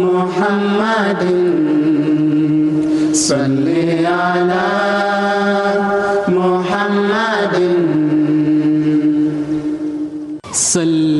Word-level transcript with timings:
محمد. 0.00 1.22
صل 3.14 3.68
على 4.06 4.66
محمد. 6.28 7.56
صل 10.52 11.19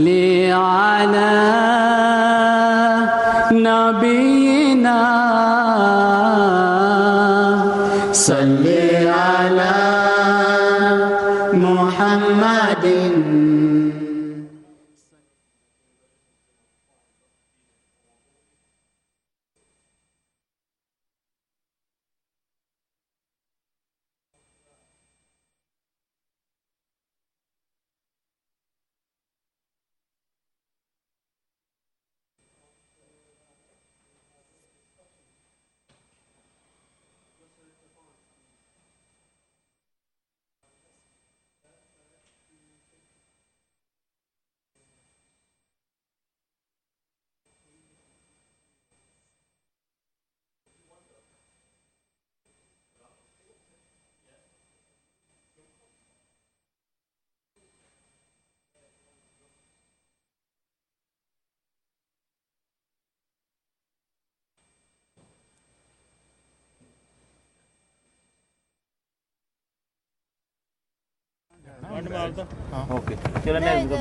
okay 72.97 73.15
ചിലന്നെ 73.45 73.73
ഇത് 73.81 73.97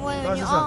ഓ, 0.00 0.10
ആ 0.48 0.58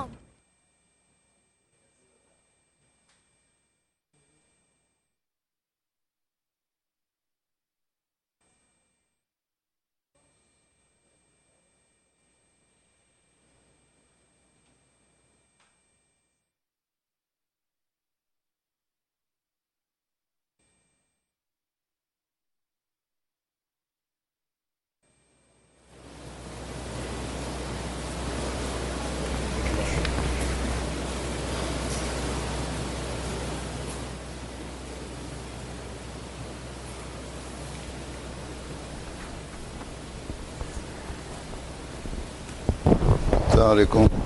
السلام 43.63 43.77
عليكم. 43.77 44.22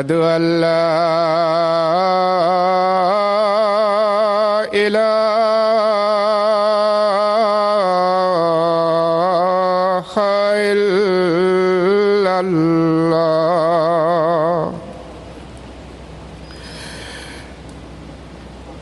أشهد 0.00 0.12
أن 0.12 0.60
لا 0.60 0.90
إله 4.72 5.20
إلا 10.72 12.40
الله. 12.40 13.20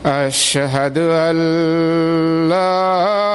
أشهد 0.05 0.97
أن 0.97 1.35
لا 2.49 3.28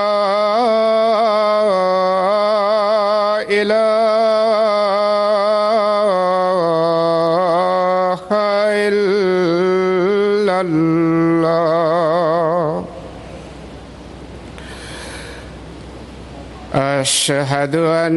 أشهد 17.24 17.76
أن 17.76 18.14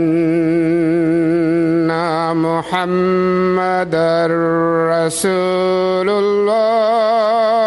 محمدا 2.35 4.27
رسول 4.91 6.09
الله. 6.09 7.66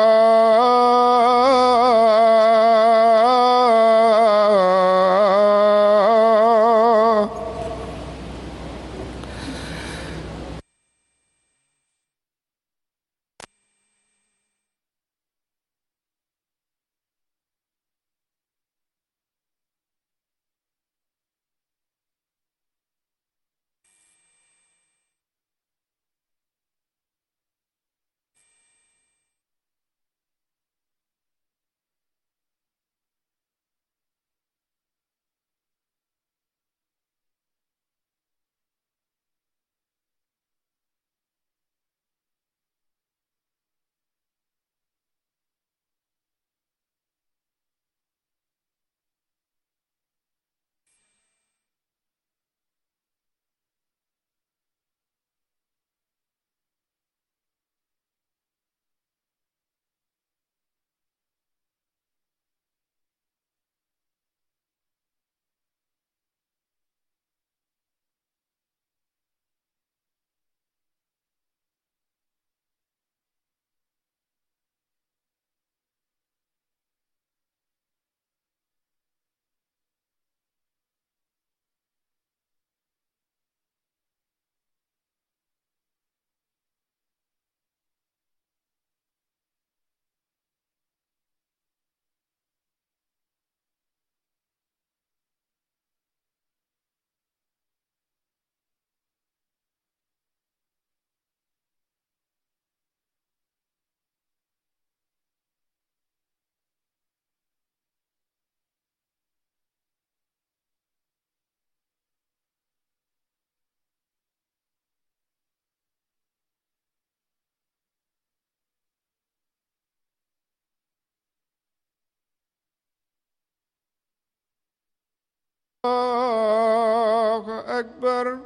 أكبر. 127.81 128.39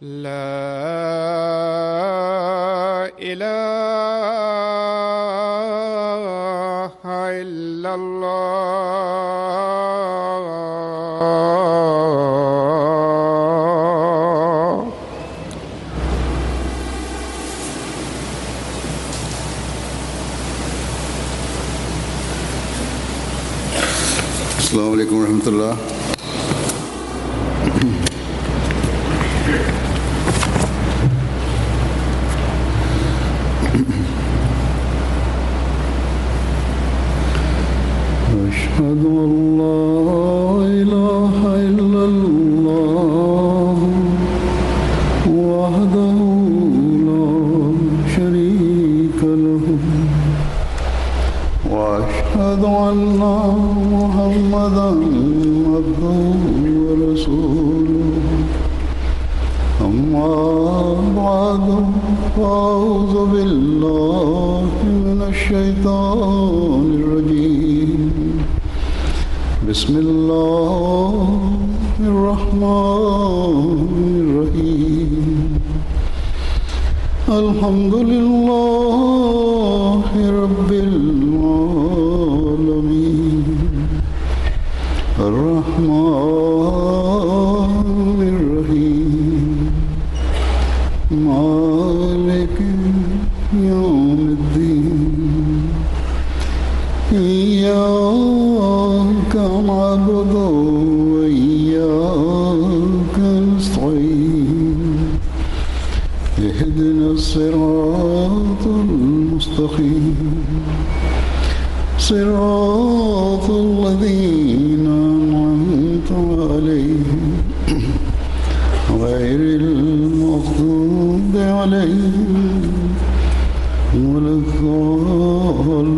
لا 0.00 0.32
إله 3.18 3.52
إلا 7.42 7.94
الله. 7.94 9.21
ورحمة 25.42 25.48
الله 25.54 25.76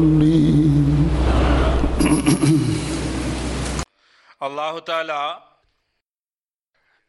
الضالين 0.03 0.67
അള്ളാഹു 4.45 4.79
താല 4.89 5.11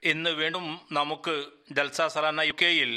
ഇന്ന് 0.02 0.30
വീണ്ടും 0.32 0.64
നമുക്ക് 0.92 1.34
ജൽസ 1.76 2.06
സലാന 2.14 2.42
യു 2.42 2.54
കെയിൽ 2.54 2.92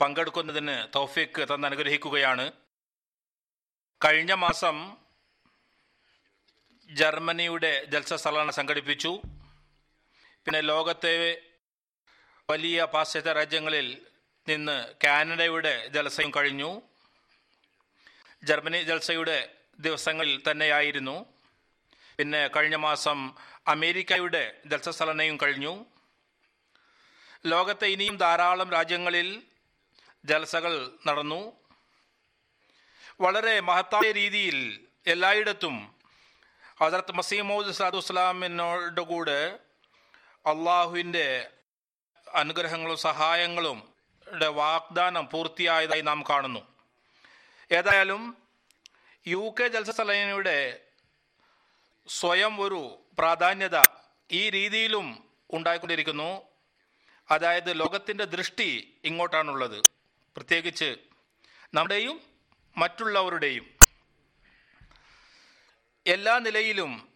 പങ്കെടുക്കുന്നതിന് 0.00 0.76
തൗഫീക്ക് 0.96 1.42
തന്ന് 1.50 1.66
അനുഗ്രഹിക്കുകയാണ് 1.66 2.44
കഴിഞ്ഞ 4.00 4.32
മാസം 4.44 4.76
ജർമ്മനിയുടെ 6.90 7.72
ജൽസ 7.92 8.14
സലാന 8.24 8.50
സംഘടിപ്പിച്ചു 8.50 9.12
പിന്നെ 10.46 10.60
ലോകത്തെ 10.70 11.14
വലിയ 12.48 12.84
പാശ്ചാത്യ 12.94 13.32
രാജ്യങ്ങളിൽ 13.32 13.86
നിന്ന് 14.46 14.76
കാനഡയുടെ 15.04 15.74
ജലസയും 15.94 16.32
കഴിഞ്ഞു 16.34 16.70
ജർമ്മനി 18.43 18.83
ജൽസയുടെ 18.83 19.49
ദിവസങ്ങളിൽ 19.79 20.43
തന്നെയായിരുന്നു. 20.51 21.25
പിന്നെ 22.17 22.47
കഴിഞ്ഞ 22.47 22.75
മാസം 22.75 23.33
അമേരിക്കയുടെ 23.67 24.61
ജൽസസ്ഥലനയും 24.65 25.37
കഴിഞ്ഞു. 25.43 25.85
ലോകത്തെ 27.45 27.87
ഇനിയും 27.87 28.17
ധാരാളം 28.17 28.71
രാജ്യങ്ങളിൽ 28.71 29.43
ജൽസകൾ 30.25 30.91
നടന്നു. 31.07 31.51
വളരെ 33.21 33.59
മഹത്തായ 33.59 34.11
രീതിയിൽ 34.11 34.87
എല്ലായിടത്തും 35.07 35.95
ഹസരത്ത് 36.83 37.11
മസീമോദ് 37.11 37.71
സാദു 37.71 37.97
ഇസ്ലാമിനോട് 37.97 39.01
കൂടെ 39.01 39.59
അള്ളാഹുവിന്റെ 40.45 41.49
അനുഗ്രഹങ്ങളും 42.33 42.97
സഹായങ്ങളും 42.97 43.93
വാഗ്ദാനം 44.47 45.29
പൂർത്തിയായതായി 45.29 46.01
നാം 46.01 46.23
കാണുന്നു. 46.29 46.68
ഏതായാലും 47.71 48.37
യു 49.27 49.55
കെ 49.59 49.67
ജൽസസലനയുടെ 49.67 50.81
സ്വയം 52.07 52.61
ഒരു 52.61 53.05
പ്രാധാന്യത 53.19 53.77
ഈ 54.31 54.49
രീതിയിലും 54.49 55.29
ഉണ്ടായിക്കൊണ്ടിരിക്കുന്നു. 55.49 56.41
അതായത് 57.31 57.79
ലോകത്തിന്റെ 57.79 58.25
ദൃഷ്ടി 58.25 58.93
ഇങ്ങോട്ടാണുള്ളത്. 59.03 59.81
പ്രത്യേകിച്ച് 60.35 60.95
നമ്മുടെയും 61.73 62.21
മറ്റുള്ളവരുടെയും. 62.77 63.77
എല്ലാ 66.07 66.39
നിലയിലും 66.39 67.13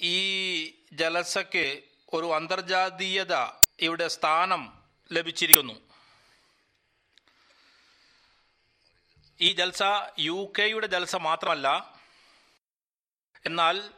ഈ 0.00 0.66
ജലസയ്ക്ക് 0.92 1.82
ഒരു 2.12 2.34
അന്തർജാതീയത 2.34 3.34
ഇവിടെ 3.80 4.08
സ്ഥാനം 4.08 4.82
ലഭിച്ചിരിക്കുന്നു. 5.12 5.85
ഈ 9.40 9.52
ജൽസ 9.52 9.82
യു 10.18 10.52
കെയുടെ 10.58 10.86
ജൽസ 10.86 11.16
മാത്രമല്ല. 11.16 11.98
എന്നാൽ 13.46 13.90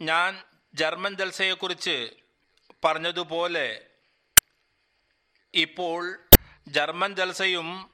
ഞാൻ 0.00 0.44
ജർമ്മൻ 0.74 1.14
ജൽസയെക്കുറിച്ച് 1.14 2.10
പറഞ്ഞതുപോലെ 2.84 3.86
ഇപ്പോൾ 5.54 6.20
ജർമ്മൻ 6.68 7.14
ജൽസയും 7.14 7.90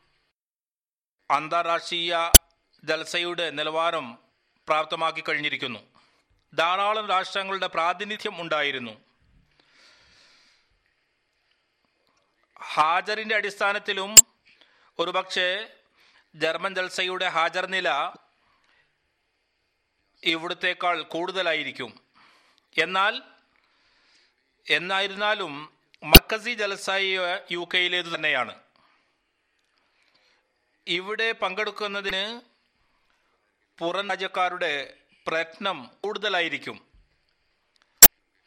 അന്താരാഷ്ട്രീയ 1.31 2.31
ജൽസയുടെ 2.85 3.51
നിലവാരം 3.51 4.19
പ്രാപ്തമാക്കി 4.67 5.25
കഴിഞ്ഞിരിക്കുന്നു. 5.29 5.81
ധാരാളം 6.55 7.09
രാഷ്ട്രങ്ങളുടെ 7.09 7.67
പ്രാതിനിധ്യം 7.67 8.43
ഉണ്ടായിരുന്നു. 8.43 9.01
ഹാജറിന്റെ 12.63 13.35
അടിസ്ഥാനത്തിലും 13.35 14.15
ഒരുപക്ഷെ 14.99 15.78
ജർമ്മൻ 16.35 16.75
ജൽസയുടെ 16.75 17.29
ഹാജർ 17.29 17.67
നില 17.67 18.13
ഇവിടത്തേക്കാൾ 20.25 21.03
കൂടുതലായിരിക്കും. 21.03 22.01
എന്നാൽ 22.79 23.23
എന്നായിരുന്നാലും 24.71 25.73
മക്കസി 26.03 26.55
ജലസായി 26.55 27.19
യു 27.51 27.69
കെയിലേത് 27.75 28.15
തന്നെയാണ്. 28.15 28.59
ഇവിടെ 30.87 31.33
പങ്കെടുക്കുന്നതിന് 31.33 32.41
പുറം 33.79 34.09
രാജ്യക്കാരുടെ 34.09 34.97
പ്രയത്നം 35.27 35.91
കൂടുതലായിരിക്കും. 36.05 36.87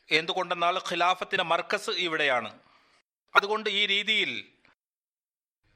എന്തുകൊണ്ടെന്നാൽ 0.10 0.78
ഖിലാഫത്തിന്റെ 0.78 1.44
മർക്കസ് 1.44 1.90
ഇവിടെയാണ്. 1.90 2.60
അതുകൊണ്ട് 3.36 3.70
ഈ 3.70 3.86
രീതിയിൽ 3.86 4.52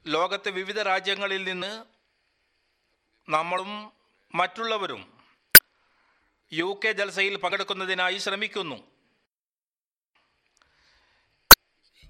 ലോകത്തെ 0.06 0.50
വിവിധ 0.50 0.80
രാജ്യങ്ങളിൽ 0.80 1.44
നിന്ന് 1.44 1.95
നമ്മളും 3.28 3.92
മറ്റുള്ളവരും 4.34 5.18
യു 6.52 6.80
കെ 6.84 6.92
ജൽസയിൽ 6.92 7.36
പങ്കെടുക്കുന്നതിനായി 7.36 8.18
ശ്രമിക്കുന്നു. 8.18 8.76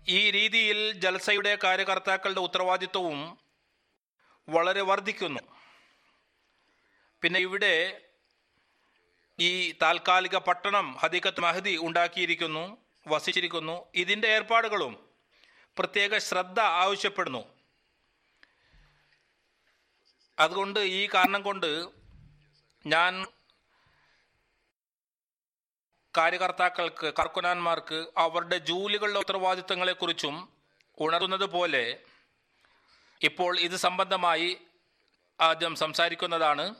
ഈ 0.09 0.31
രീതിയിൽ 0.31 0.93
ജൽസയുടെ 0.93 1.59
കാര്യകർത്താക്കളുടെ 1.65 2.41
ഉത്തരവാദിത്വവും 2.41 3.39
വളരെ 4.49 4.81
വർദ്ധിക്കുന്നു. 4.81 5.41
പിന്നെ 7.23 7.41
ഇവിടെ 7.41 8.03
ഈ 9.39 9.73
താൽക്കാലിക 9.73 10.37
പട്ടണം 10.37 10.95
ഹദീഖത്ത് 10.95 11.41
മഹദി 11.41 11.77
ഉണ്ടാക്കിയിരിക്കുന്നു 11.77 12.77
വസിച്ചിരിക്കുന്നു. 13.09 13.87
ഇതിന്റെ 13.95 14.29
ഏർപ്പാടുകളും 14.29 15.09
പ്രത്യേക 15.79 16.19
ശ്രദ്ധ 16.19 16.61
ആവശ്യപ്പെടുന്നു. 16.61 17.56
അതുകൊണ്ട് 20.39 20.81
ഈ 20.81 21.09
കാരണം 21.15 21.43
കൊണ്ട് 21.43 21.71
ഞാൻ 22.85 23.27
കാര്യകർത്താക്കൾക്ക് 26.19 27.15
കർക്കുനാന്മാർക്ക് 27.19 28.07
അവരുടെ 28.17 28.59
ജോലികളുടെ 28.59 29.19
ഉത്തരവാദിത്തങ്ങളെക്കുറിച്ചും 29.19 30.49
ഉണർന്നത് 30.99 31.45
പോലെ 31.45 32.05
ഇപ്പോൾ 33.21 33.59
ഇത് 33.59 33.77
സംബന്ധമായി 33.77 34.57
ആദ്യം 35.41 35.75
സംസാരിക്കുന്നതാണ്. 35.77 36.75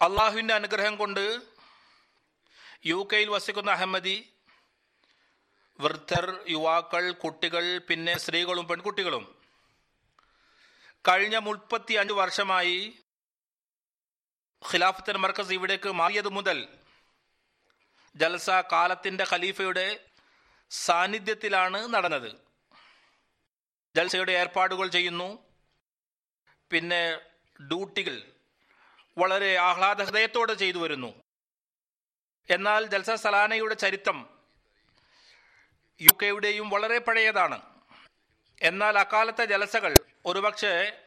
അള്ളാഹുവിന്റെ 0.00 0.54
അനുഗ്രഹം 0.54 0.96
കൊണ്ട് 0.96 1.24
യു 2.86 3.08
കെയിൽ 3.12 3.28
വസിക്കുന്ന 3.28 3.70
അഹമ്മദി 3.70 4.16
വൃദ്ധർ 5.78 6.44
യുവാക്കൾ 6.48 7.12
കുട്ടികൾ 7.12 7.78
പിന്നെ 7.88 8.18
സ്ത്രീകളും 8.18 8.68
പെൺകുട്ടികളും 8.68 9.41
കഴിഞ്ഞ 11.08 11.36
മുപ്പത്തി 11.36 11.94
അഞ്ച് 11.94 12.12
വർഷമായി 12.12 12.98
ഖിലാഫത്തൻ 14.72 15.16
മർക്കസ് 15.16 15.52
ഇവിടേക്ക് 15.52 15.88
മാറിയത് 15.88 16.28
മുതൽ 16.28 16.68
ജൽസ 18.16 18.50
കാലത്തിന്റെ 18.50 19.24
ഖലീഫയുടെ 19.32 20.10
സാന്നിധ്യത്തിലാണ് 20.70 21.94
നടന്നത്. 21.94 22.36
ജൽസയുടെ 23.96 24.32
ഏർപ്പാടുകൾ 24.32 24.88
ചെയ്യുന്നു. 24.88 25.38
പിന്നെ 26.70 27.16
ഡ്യൂട്ടികൾ 27.60 28.32
വളരെ 29.18 29.56
ആഹ്ലാദ 29.56 30.02
ഹൃദയത്തോടെ 30.02 30.54
ചെയ്തു 30.54 30.78
വരുന്നു. 30.78 31.22
എന്നാൽ 32.50 32.86
ജൽസ 32.86 33.10
സലാനയുടെ 33.10 33.74
ചരിത്രം 33.74 34.38
യു 36.00 36.10
കെയുടെയും 36.22 36.70
വളരെ 36.70 36.98
പഴയതാണ്. 36.98 37.62
എന്നാൽ 38.62 38.98
അക്കാലത്തെ 38.98 39.44
ജലസകൾ 39.44 40.11
ഒരുപക്ഷെ 40.26 41.04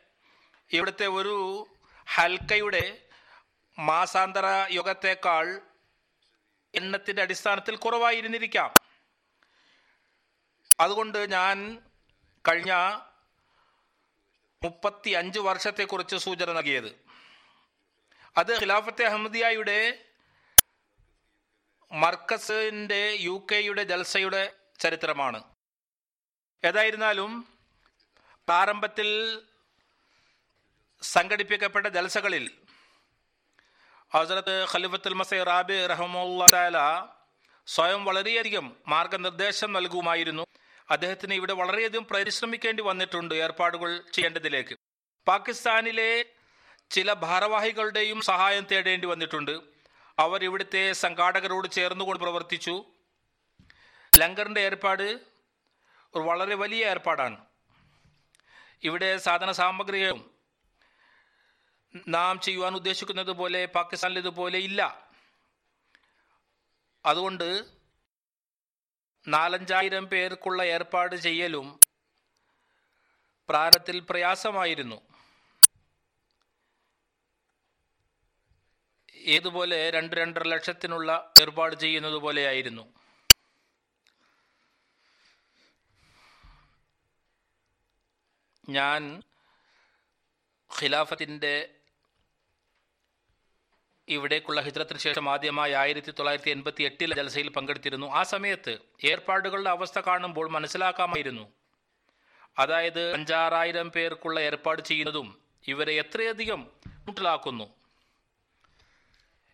ഇവിടുത്തെ 0.71 1.07
ഒരു 1.07 1.67
ഹൽക്കയുടെ 2.07 3.01
മാസാന്തര 3.79 4.43
യുഗത്തേക്കാൾ 4.71 5.61
എണ്ണത്തിന്റെ 6.75 7.21
അടിസ്ഥാനത്തിൽ 7.21 7.75
കുറവായിരുന്നിരിക്കാം. 7.75 8.79
അതുകൊണ്ട് 10.79 11.31
ഞാൻ 11.31 11.83
കഴിഞ്ഞ 12.47 12.99
മുപ്പത്തി 14.63 15.09
അഞ്ച് 15.09 15.39
വർഷത്തെക്കുറിച്ച് 15.39 16.15
സൂചന 16.15 16.51
നൽകിയത്. 16.51 17.05
അത് 18.37 18.61
ഖിലാഫത്തെ 18.61 19.05
അഹമ്മദിയായുടെ 19.05 20.05
മർക്കസിന്റെ 21.91 23.17
യു 23.19 23.47
കെയുടെ 23.51 23.83
ജൽസയുടെ 23.83 24.53
ചരിത്രമാണ്. 24.79 25.43
ഏതായിരുന്നാലും 26.63 27.54
പ്രാരംഭത്തിൽ 28.47 29.07
സംഘടിപ്പിക്കപ്പെട്ട 31.03 31.87
ജലസകളിൽ 31.87 32.51
ഹസരത്ത് 34.13 34.65
ഖലിഫത്തുൽ 34.71 35.13
മസൈ 35.13 35.43
റാബി 35.43 35.87
റഹമുല്ല 35.87 36.77
സ്വയം 37.67 38.05
വളരെയധികം 38.05 38.75
മാർഗനിർദ്ദേശം 38.87 39.73
നൽകുമായിരുന്നു. 39.73 40.43
അദ്ദേഹത്തിന് 40.89 41.33
ഇവിടെ 41.33 41.53
വളരെയധികം 41.53 42.05
പരിശ്രമിക്കേണ്ടി 42.05 42.83
വന്നിട്ടുണ്ട് 42.83 43.35
ഏർപ്പാടുകൾ 43.35 44.01
ചെയ്യേണ്ടതിലേക്ക്. 44.13 44.75
പാകിസ്ഥാനിലെ 45.27 46.25
ചില 46.91 47.13
ഭാരവാഹികളുടെയും 47.13 48.21
സഹായം 48.21 48.67
തേടേണ്ടി 48.71 49.07
വന്നിട്ടുണ്ട്. 49.07 49.59
അവർ 50.19 50.43
ഇവിടുത്തെ 50.43 50.93
സംഘാടകരോട് 50.93 51.67
ചേർന്നുകൊണ്ട് 51.71 52.23
പ്രവർത്തിച്ചു. 52.23 52.85
ലങ്കറിന്റെ 54.19 54.61
ഏർപ്പാട് 54.61 55.07
ഒരു 56.15 56.23
വളരെ 56.23 56.55
വലിയ 56.55 56.85
ഏർപ്പാടാണ്. 56.85 57.37
ഇവിടെ 58.83 59.17
സാധന 59.17 59.51
സാമഗ്രികളും 59.51 60.35
നാം 62.07 62.41
ചെയ്യുവാൻ 62.41 62.75
ഉദ്ദേശിക്കുന്നത് 62.75 63.31
പോലെ 63.31 63.65
പാകിസ്ഥാനിൽ 63.65 64.17
ഇതുപോലെ 64.17 64.59
ഇല്ല. 64.59 65.11
അതുകൊണ്ട് 67.05 67.65
നാലഞ്ചായിരം 69.27 70.05
പേർക്കുള്ള 70.05 70.63
ഏർപ്പാട് 70.63 71.15
ചെയ്യലും 71.15 71.79
പ്രാരത്തിൽ 73.49 73.99
പ്രയാസമായിരുന്നു. 73.99 75.01
ഏതുപോലെ 79.15 79.89
രണ്ട് 79.89 80.15
രണ്ടര 80.15 80.43
ലക്ഷത്തിനുള്ള 80.43 81.33
ഏർപ്പാട് 81.41 81.75
ചെയ്യുന്നത് 81.75 82.13
പോലെയായിരുന്നു. 82.13 83.04
ഞാൻ 88.69 89.23
ഖിലാഫത്തിന്റെ 90.81 91.69
ഇവിടേക്കുള്ള 94.07 94.61
ഹിജ്രത്തിന് 94.61 94.99
ശേഷം 94.99 95.29
ആദ്യമായി 95.29 95.71
ആയിരത്തി 95.71 96.11
തൊള്ളായിരത്തി 96.11 96.49
എൺപത്തി 96.49 96.83
എട്ടിലെ 96.83 97.15
ജലസയിൽ 97.15 97.49
പങ്കെടുത്തിരുന്നു. 97.49 98.07
ആ 98.07 98.23
സമയത്ത് 98.23 98.77
ഏർപ്പാടുകളുടെ 99.03 99.69
അവസ്ഥ 99.69 99.99
കാണുമ്പോൾ 99.99 100.49
മനസ്സിലാക്കാമായിരുന്നു. 100.49 101.53
അതായത് 102.59 103.13
അഞ്ചാറായിരം 103.13 103.91
പേർക്കുള്ള 103.91 104.39
ഏർപ്പാട് 104.39 104.81
ചെയ്യുന്നതും 104.81 105.41
ഇവരെ 105.67 105.93
എത്രയധികം 105.93 106.71
മുട്ടിലാക്കുന്നു. 106.87 107.73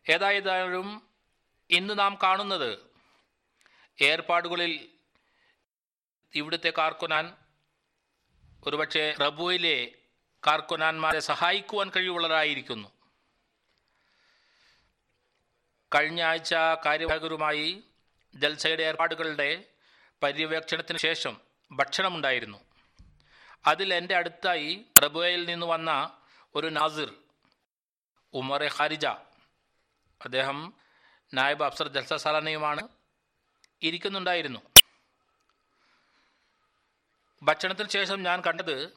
ഏതായാലും 0.10 1.08
ഇന്ന് 1.70 2.00
നാം 2.00 2.18
കാണുന്നത് 2.24 2.80
ഏർപ്പാടുകളിൽ 4.01 4.89
ഇവിടുത്തെ 6.34 6.74
കാർക്കുനാൻ 6.77 7.38
ഒരുപക്ഷെ 8.68 9.13
റബുവിലെ 9.22 9.91
കാർക്കുനാന്മാരെ 10.48 11.20
സഹായിക്കുവാൻ 11.20 11.91
കഴിവുള്ളവരായിരിക്കുന്നു. 11.96 12.89
കഴിഞ്ഞ 15.96 16.22
ആഴ്ച 16.22 16.53
കാര്യവാഹകരുമായി 16.86 17.84
ജൽസയുടെ 18.36 18.84
ഏർപ്പാടുകളുടെ 18.84 19.63
പര്യവേക്ഷണത്തിന് 20.24 20.98
ശേഷം 20.98 21.41
ഭക്ഷണമുണ്ടായിരുന്നു. 21.72 22.58
അതിൽ 23.65 23.94
എന്റെ 23.94 24.15
അടുത്തായി 24.15 24.86
റബുവയിൽ 25.03 25.46
നിന്ന് 25.46 25.65
വന്ന 25.65 26.20
ഒരു 26.56 26.68
നാസിർ 26.68 27.13
ഉമറെ 28.34 28.70
ഖാരിജ 28.80 29.06
അദ്ദേഹം 30.22 30.74
നായബ് 31.34 31.63
അഫ്സർ 31.63 31.88
ജൽസ 31.88 32.13
സാലാനയുമാണ് 32.13 32.88
ഇരിക്കുന്നുണ്ടായിരുന്നു. 33.82 34.71
ഭക്ഷണത്തിന് 37.44 37.90
ശേഷം 37.90 38.24
ഞാൻ 38.24 38.42
കണ്ടത് 38.42 38.94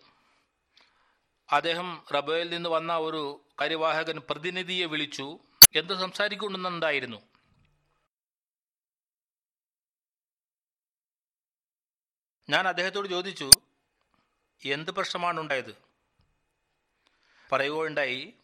അദ്ദേഹം 1.52 2.06
റബോയിൽ 2.14 2.50
നിന്ന് 2.50 2.68
വന്ന 2.68 2.96
ഒരു 2.96 3.46
കരിവാഹകൻ 3.62 4.18
പ്രതിനിധിയെ 4.30 4.86
വിളിച്ചു. 4.86 5.40
എന്ത് 5.76 5.94
സംസാരിക്കുന്നുണ്ടായിരുന്നു 5.94 7.20
ഞാൻ 12.50 12.68
അദ്ദേഹത്തോട് 12.68 13.08
ചോദിച്ചു 13.08 13.50
എന്ത് 14.62 14.90
പ്രശ്നമാണ് 14.90 15.40
ഉണ്ടായത് 15.40 15.74
പറയുകയുണ്ടായി 17.52 18.34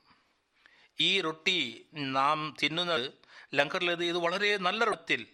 ഈ 1.00 1.20
റൊട്ടി 1.20 1.88
നാം 1.96 2.56
തിന്നുന്നത് 2.62 3.12
ലങ്കറിലേത് 3.54 4.04
ഇത് 4.04 4.16
വളരെ 4.16 4.56
നല്ല 4.56 4.84
റൊട്ടിൽ 4.84 5.26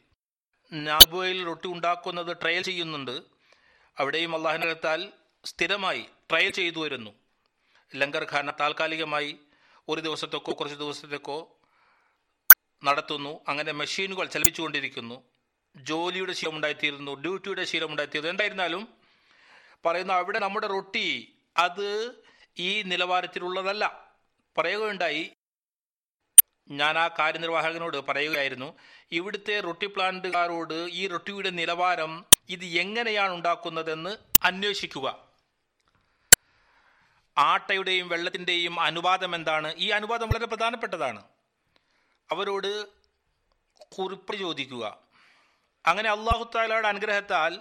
നാബോയിൽ 0.72 1.44
റൊട്ടി 1.44 1.68
ഉണ്ടാക്കുന്നത് 1.68 2.36
ട്രയൽ 2.42 2.62
ചെയ്യുന്നുണ്ട്. 2.62 3.35
അവിടെയും 3.98 4.36
അള്ളാഹിനകത്താൽ 4.36 5.12
സ്ഥിരമായി 5.44 6.06
ട്രയൽ 6.30 6.50
ചെയ്തു 6.50 6.78
വരുന്നു. 6.78 7.10
ലങ്കർ 7.94 8.26
ഖാന 8.32 8.50
താൽക്കാലികമായി 8.50 9.36
ഒരു 9.88 10.00
ദിവസത്തേക്കോ 10.00 10.52
കുറച്ച് 10.52 10.76
ദിവസത്തേക്കോ 10.76 11.56
നടത്തുന്നു. 12.84 13.40
അങ്ങനെ 13.48 13.72
മെഷീനുകൾ 13.72 14.26
ചലിപ്പിച്ചുകൊണ്ടിരിക്കുന്നു. 14.26 15.22
ജോലിയുടെ 15.76 16.32
ശീലം 16.32 16.56
ഉണ്ടായിത്തീരുന്നു 16.56 17.14
ഡ്യൂട്ടിയുടെ 17.14 17.64
ശീലം 17.64 17.90
ഉണ്ടായിത്തീരുന്നു 17.90 18.30
എന്തായിരുന്നാലും 18.30 18.88
പറയുന്നു 19.84 20.14
അവിടെ 20.14 20.38
നമ്മുടെ 20.38 20.66
റൊട്ടി 20.66 21.34
അത് 21.56 22.14
ഈ 22.58 22.82
നിലവാരത്തിലുള്ളതല്ല. 22.82 24.10
പറയുകയുണ്ടായി 24.58 25.35
ഞാൻ 26.68 26.98
ആ 26.98 27.08
കാര്യനിർവാഹകനോട് 27.08 27.96
പറയുകയായിരുന്നു 27.96 28.78
ഇവിടുത്തെ 29.12 29.60
റൊട്ടി 29.60 29.86
പ്ലാന്റുകാരോട് 29.86 30.74
ഈ 30.74 31.06
റൊട്ടിയുടെ 31.06 31.50
നിലവാരം 31.50 32.24
ഇത് 32.48 32.64
എങ്ങനെയാണ് 32.64 33.32
ഉണ്ടാക്കുന്നതെന്ന് 33.32 34.16
അന്വേഷിക്കുക. 34.42 35.18
ആട്ടയുടെയും 37.38 38.08
വെള്ളത്തിന്റെയും 38.08 38.80
അനുപാതം 38.80 39.34
എന്താണ്? 39.34 39.74
ഈ 39.76 39.88
അനുപാതം 39.90 40.26
വളരെ 40.26 40.46
പ്രധാനപ്പെട്ടതാണ്. 40.46 41.24
അവരോട് 42.30 42.86
കുറിപ്പ് 43.98 44.36
ചോദിക്കുക. 44.36 44.98
അങ്ങനെ 45.86 46.10
അള്ളാഹുത്താലയുടെ 46.10 46.88
അനുഗ്രഹത്താൽ 46.88 47.60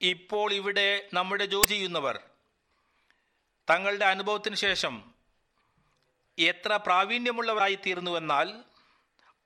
ഇപ്പോൾ 0.00 0.52
ഇവിടെ 0.52 1.08
നമ്മുടെ 1.14 1.46
ജോലി 1.46 1.66
ചെയ്യുന്നവർ 1.66 2.20
തങ്ങളുടെ 3.70 4.04
അനുഭവത്തിന് 4.04 4.54
ശേഷം 4.54 5.13
എത്ര 6.38 6.76
പ്രാവീണ്യമുള്ളവരായി 6.76 7.74
തീർന്നുവെന്നാൽ 7.74 8.64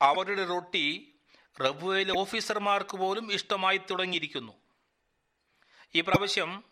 അവരുടെ 0.02 0.45
റൊട്ടി 0.45 1.14
റബ്വയിലെ 1.61 2.18
ഓഫീസർമാർക്ക് 2.18 2.97
പോലും 2.97 3.33
ഇഷ്ടമായി 3.33 3.78
തുടങ്ങിയിരിക്കുന്നു. 3.78 4.52
ഈ 5.95 6.00
പ്രാവശ്യം 6.00 6.64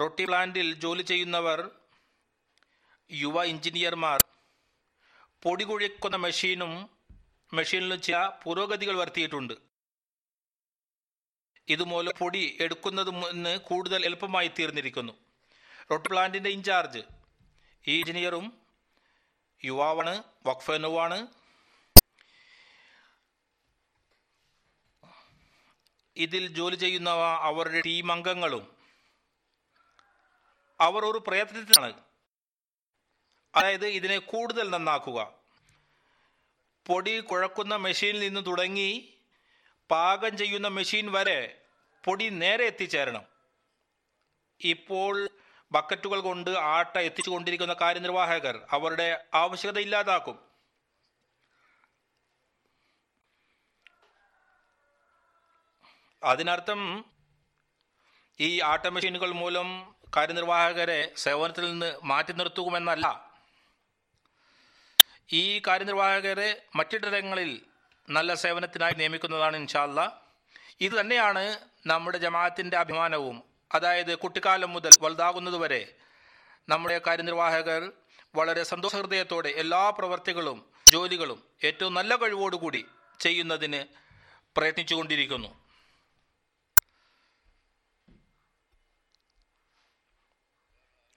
റൊട്ടി 0.00 0.24
പ്ലാന്റിൽ 0.24 0.74
ജോലി 0.74 1.02
ചെയ്യുന്നവർ 1.02 1.70
യുവ 3.12 3.44
എഞ്ചിനീയർമാർ 3.44 4.24
പൊടി 5.42 5.64
കുഴിക്കുന്ന 5.64 6.16
മെഷീനും 6.16 6.90
മെഷീനിലും 7.54 8.00
ചില 8.02 8.30
പുരോഗതികൾ 8.42 8.96
വരുത്തിയിട്ടുണ്ട്. 8.96 9.54
ഇതുമൂലം 11.68 12.12
പൊടി 12.18 12.56
എടുക്കുന്നത് 12.60 13.60
കൂടുതൽ 13.60 14.04
എളുപ്പമായി 14.04 14.48
തീർന്നിരിക്കുന്നു 14.48 15.12
റൊട്ടി 15.90 16.08
പ്ലാന്റിന്റെ 16.08 16.50
ഇൻചാർജ് 16.50 17.02
ഈ 17.88 17.98
എഞ്ചിനീയറും 17.98 18.59
യുവാവാണ് 19.64 20.24
വഖഫനുവാണ് 20.46 21.26
ഇതിൽ 26.16 26.46
ജോലി 26.54 26.76
ചെയ്യുന്നവ 26.76 27.20
അവരുടെ 27.20 27.80
ടീം 27.80 28.12
അംഗങ്ങളും 28.12 28.76
അവർ 30.80 31.04
ഒരു 31.04 31.18
പ്രയത്നത്തിലാണ്. 31.18 32.04
അതായത് 33.54 33.86
ഇതിനെ 33.86 34.18
കൂടുതൽ 34.18 34.70
നന്നാക്കുക. 34.70 35.34
പൊടി 36.86 37.20
കുഴക്കുന്ന 37.20 37.76
മെഷീനിൽ 37.76 38.20
നിന്ന് 38.20 38.46
തുടങ്ങി 38.46 39.18
പാകം 39.90 40.38
ചെയ്യുന്ന 40.38 40.68
മെഷീൻ 40.68 41.12
വരെ 41.12 41.66
പൊടി 42.04 42.28
നേരെ 42.28 42.66
എത്തിച്ചേരണം. 42.66 43.24
ഇപ്പോൾ 44.60 45.28
ബക്കറ്റുകൾ 45.72 46.20
കൊണ്ട് 46.20 46.50
ആട്ട 46.74 46.94
എത്തിച്ചു 47.08 47.30
കൊണ്ടിരിക്കുന്ന 47.30 47.74
കാര്യനിർവാഹകർ 47.82 48.56
അവരുടെ 48.76 49.08
ആവശ്യകത 49.34 49.78
ഇല്ലാതാക്കും. 49.78 50.36
അതിനർത്ഥം 56.22 56.80
ഈ 58.38 58.60
ആട്ട 58.60 58.86
മെഷീനുകൾ 58.86 59.30
മൂലം 59.32 59.68
കാര്യനിർവാഹകരെ 60.16 61.00
സേവനത്തിൽ 61.24 61.64
നിന്ന് 61.70 61.90
മാറ്റി 62.04 62.32
നിർത്തുമെന്നല്ല 62.32 63.06
ഈ 65.32 65.44
കാര്യനിർവാഹകരെ 65.68 66.48
മറ്റിടങ്ങളിൽ 66.76 67.50
നല്ല 68.08 68.34
സേവനത്തിനായി 68.44 68.94
നിയമിക്കുന്നതാണ് 69.00 69.56
ഇൻഷാല്ല 69.56 70.00
ഇത് 70.80 70.94
തന്നെയാണ് 71.00 71.44
നമ്മുടെ 71.86 72.18
ജമാഅത്തിന്റെ 72.18 72.76
അഭിമാനവും 72.76 73.36
അതായത് 73.74 74.18
കുട്ടിക്കാലം 74.18 74.72
മുതൽ 74.72 74.90
വലുതാകുന്നതുവരെ 75.00 75.94
നമ്മുടെ 76.68 77.00
കാര്യനിർവാഹകർ 77.06 77.92
വളരെ 78.34 78.62
സന്തോഷഹൃദയത്തോടെ 78.62 79.48
എല്ലാ 79.48 79.90
പ്രവർത്തികളും 79.90 80.72
ജോലികളും 80.90 81.42
ഏറ്റവും 81.64 81.94
നല്ല 81.94 82.16
കഴിവോടുകൂടി 82.16 82.86
ചെയ്യുന്നതിന് 83.20 83.84
പ്രയത്നിച്ചുകൊണ്ടിരിക്കുന്നു. 84.56 85.60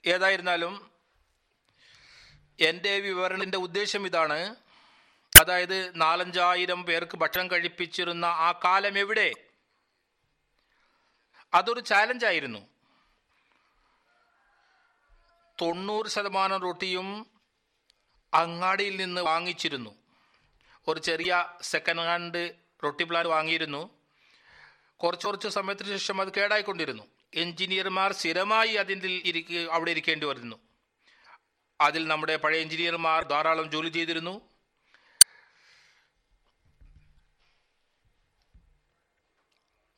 ഏതായിരുന്നാലും 0.06 0.92
എന്റെ 2.60 3.00
വിവരണത്തിന്റെ 3.00 3.58
ഉദ്ദേശം 3.58 4.06
ഇതാണ്. 4.06 4.56
അതായത് 5.39 6.02
നാലഞ്ചായിരം 6.02 6.86
പേർക്ക് 6.86 7.18
ഭക്ഷണം 7.18 7.52
കഴിപ്പിച്ചിരുന്ന 7.52 8.26
ആ 8.26 8.52
കാലം 8.52 8.98
എവിടെ? 8.98 9.34
അതൊരു 11.54 11.80
ചാലഞ്ചായിരുന്നു 11.80 12.60
തൊണ്ണൂറ് 15.62 16.08
ശതമാനം 16.08 16.62
റൊട്ടിയും 16.62 17.28
അങ്ങാടിയിൽ 18.34 18.98
നിന്ന് 18.98 19.22
വാങ്ങിച്ചിരുന്നു. 19.22 19.96
ഒരു 20.88 21.00
ചെറിയ 21.00 21.54
സെക്കൻഡ് 21.62 22.02
ഹാൻഡ് 22.02 22.54
റൊട്ടി 22.84 23.04
പ്ലാൻ 23.04 23.28
വാങ്ങിയിരുന്നു. 23.28 23.89
കുറച്ച് 24.98 25.28
കുറച്ച് 25.28 25.48
സമയത്തിന് 25.48 25.89
ശേഷം 25.89 26.22
അത് 26.22 26.34
കേടായിക്കൊണ്ടിരുന്നു. 26.34 27.04
എഞ്ചിനീയർമാർ 27.34 28.13
സ്ഥിരമായി 28.13 28.74
അതിന്റെ 28.74 29.08
ഇരിക്ക 29.08 29.72
അവിടെ 29.72 29.92
ഇരിക്കേണ്ടി 29.92 30.26
വരുന്നു. 30.26 30.56
അതിൽ 31.82 32.08
നമ്മുടെ 32.08 32.36
പഴയ 32.36 32.62
എഞ്ചിനീയർമാർ 32.62 33.24
ധാരാളം 33.24 33.72
ജോലി 33.72 33.89
ചെയ്തിരുന്നു. 33.89 34.53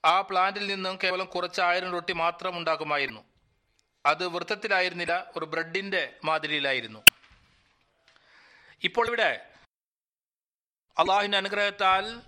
ആ 0.05 0.21
പ്ലാന്റിൽ 0.21 0.67
നിന്നും 0.67 0.99
കേവലം 1.03 1.25
കുറച്ച് 1.25 1.61
ആയിരം 1.61 1.91
റൊട്ടി 1.91 2.13
മാത്രം 2.13 2.57
ഉണ്ടാക്കുമായിരുന്നു 2.57 3.21
അത് 4.05 4.27
വൃത്തത്തിലായിരുന്നില്ല 4.27 5.31
ഒരു 5.35 5.45
ബ്രെഡിന്റെ 5.45 6.13
മാതിരിയിലായിരുന്നു. 6.23 7.03
ഇപ്പോൾ 8.83 9.07
ഇവിടെ 9.07 9.49
അള്ളാഹുവിന്റെ 10.97 11.37
അനുഗ്രഹത്താൽ 11.37 12.21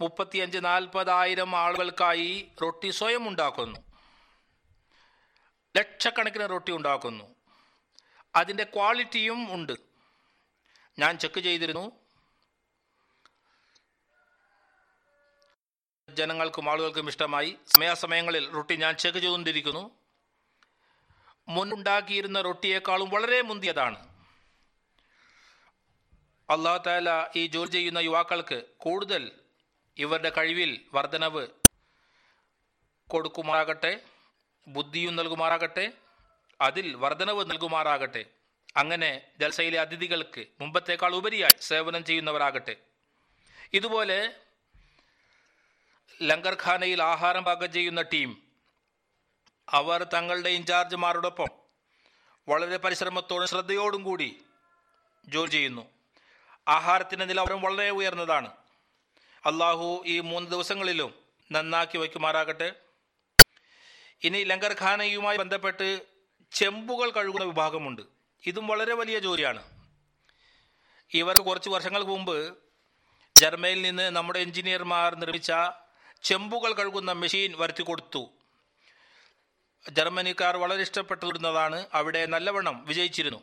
മുപ്പത്തിയഞ്ച് 0.00 0.58
നാൽപ്പതായിരം 0.64 1.56
ആളുകൾക്കായി 1.56 2.52
റൊട്ടി 2.62 2.90
സ്വയം 2.90 3.28
ഉണ്ടാക്കുന്നു. 3.28 3.80
ലക്ഷക്കണക്കിന് 5.76 6.48
റൊട്ടി 6.48 6.72
ഉണ്ടാക്കുന്നു. 6.72 7.34
അതിന്റെ 8.36 8.64
ക്വാളിറ്റിയും 8.64 9.54
ഉണ്ട്. 9.54 9.72
ഞാൻ 10.98 11.18
ചെക്ക് 11.18 11.40
ചെയ്തിരുന്നു. 11.40 12.03
ജനങ്ങൾക്കും 16.10 16.70
ആളുകൾക്കും 16.70 17.08
ഇഷ്ടമായി. 17.08 17.56
സമയാസമയങ്ങളിൽ 17.66 18.52
റൊട്ടി 18.52 18.76
ഞാൻ 18.76 18.96
ചെക്ക് 18.96 19.18
ചെയ്തുകൊണ്ടിരിക്കുന്നു. 19.18 19.90
മുൻപുണ്ടാക്കിയിരുന്ന 21.48 22.40
റൊട്ടിയേക്കാളും 22.40 23.10
വളരെ 23.10 23.42
മുന്തിയതാണ്. 23.42 23.98
അള്ളാഹു 26.50 26.82
താല 26.86 27.26
ഈ 27.36 27.46
ജോലി 27.46 27.70
ചെയ്യുന്ന 27.70 27.98
യുവാക്കൾക്ക് 27.98 28.62
കൂടുതൽ 28.76 29.32
ഇവരുടെ 29.98 30.32
കഴിവിൽ 30.38 30.80
വർധനവ് 30.94 31.48
കൊടുക്കുമാറാകട്ടെ 33.08 34.00
ബുദ്ധിയും 34.68 35.16
നൽകുമാറാകട്ടെ 35.16 35.92
അതിൽ 36.60 36.94
വർധനവ് 36.94 37.50
നൽകുമാറാകട്ടെ. 37.50 38.24
അങ്ങനെ 38.76 39.22
ജൽസയിലെ 39.40 39.80
അതിഥികൾക്ക് 39.80 40.46
മുമ്പത്തേക്കാൾ 40.60 41.14
ഉപരിയായി 41.14 41.56
സേവനം 41.60 42.04
ചെയ്യുന്നവരാകട്ടെ. 42.04 42.76
ഇതുപോലെ 43.72 44.36
ലങ്കർഖാനയിൽ 46.22 47.02
ആഹാരം 47.02 47.44
പാകം 47.44 47.72
ചെയ്യുന്ന 47.72 48.02
ടീം. 48.02 48.42
അവർ 49.70 50.04
തങ്ങളുടെ 50.04 50.48
ഇൻചാർജുമാരോടൊപ്പം 50.48 51.46
വളരെ 52.48 52.76
പരിശ്രമത്തോടും 52.76 53.48
ശ്രദ്ധയോടും 53.48 54.02
കൂടി 54.02 54.42
ജോലി 55.28 55.50
ചെയ്യുന്നു. 55.50 55.90
ആഹാരത്തിന്റെ 56.68 57.24
നിലവാരം 57.24 57.60
വളരെ 57.62 57.90
ഉയർന്നതാണ്. 57.90 58.50
അള്ളാഹു 59.46 60.02
ഈ 60.06 60.20
മൂന്ന് 60.20 60.50
ദിവസങ്ങളിലും 60.50 61.14
നന്നാക്കി 61.52 61.98
വയ്ക്കുമാറാകട്ടെ. 61.98 62.72
ഇനി 64.22 64.44
ലങ്കർഖാനയുമായി 64.44 65.36
ബന്ധപ്പെട്ട് 65.36 66.00
ചെമ്പുകൾ 66.52 67.10
കഴുകുന്ന 67.10 67.44
വിഭാഗമുണ്ട്. 67.44 68.02
ഇതും 68.46 68.66
വളരെ 68.66 68.94
വലിയ 68.94 69.18
ജോലിയാണ്. 69.18 69.62
ഇവർ 71.12 71.38
കുറച്ച് 71.38 71.70
വർഷങ്ങൾക്ക് 71.70 72.10
മുമ്പ് 72.10 72.58
ജർമ്മനിയിൽ 73.38 73.82
നിന്ന് 73.82 74.10
നമ്മുടെ 74.10 74.38
എഞ്ചിനീയർമാർ 74.38 75.14
നിർമ്മിച്ച 75.14 75.52
ചെമ്പുകൾ 76.24 76.72
കഴുകുന്ന 76.72 77.12
മെഷീൻ 77.12 77.58
വരുത്തി 77.58 77.82
കൊടുത്തു. 77.82 78.30
ജർമ്മനിക്കാർ 79.90 80.56
വളരെ 80.56 80.80
ഇഷ്ടപ്പെട്ടിരുന്നതാണ് 80.80 81.86
അവിടെ 81.92 82.26
നല്ലവണ്ണം 82.26 82.84
വിജയിച്ചിരുന്നു. 82.84 83.42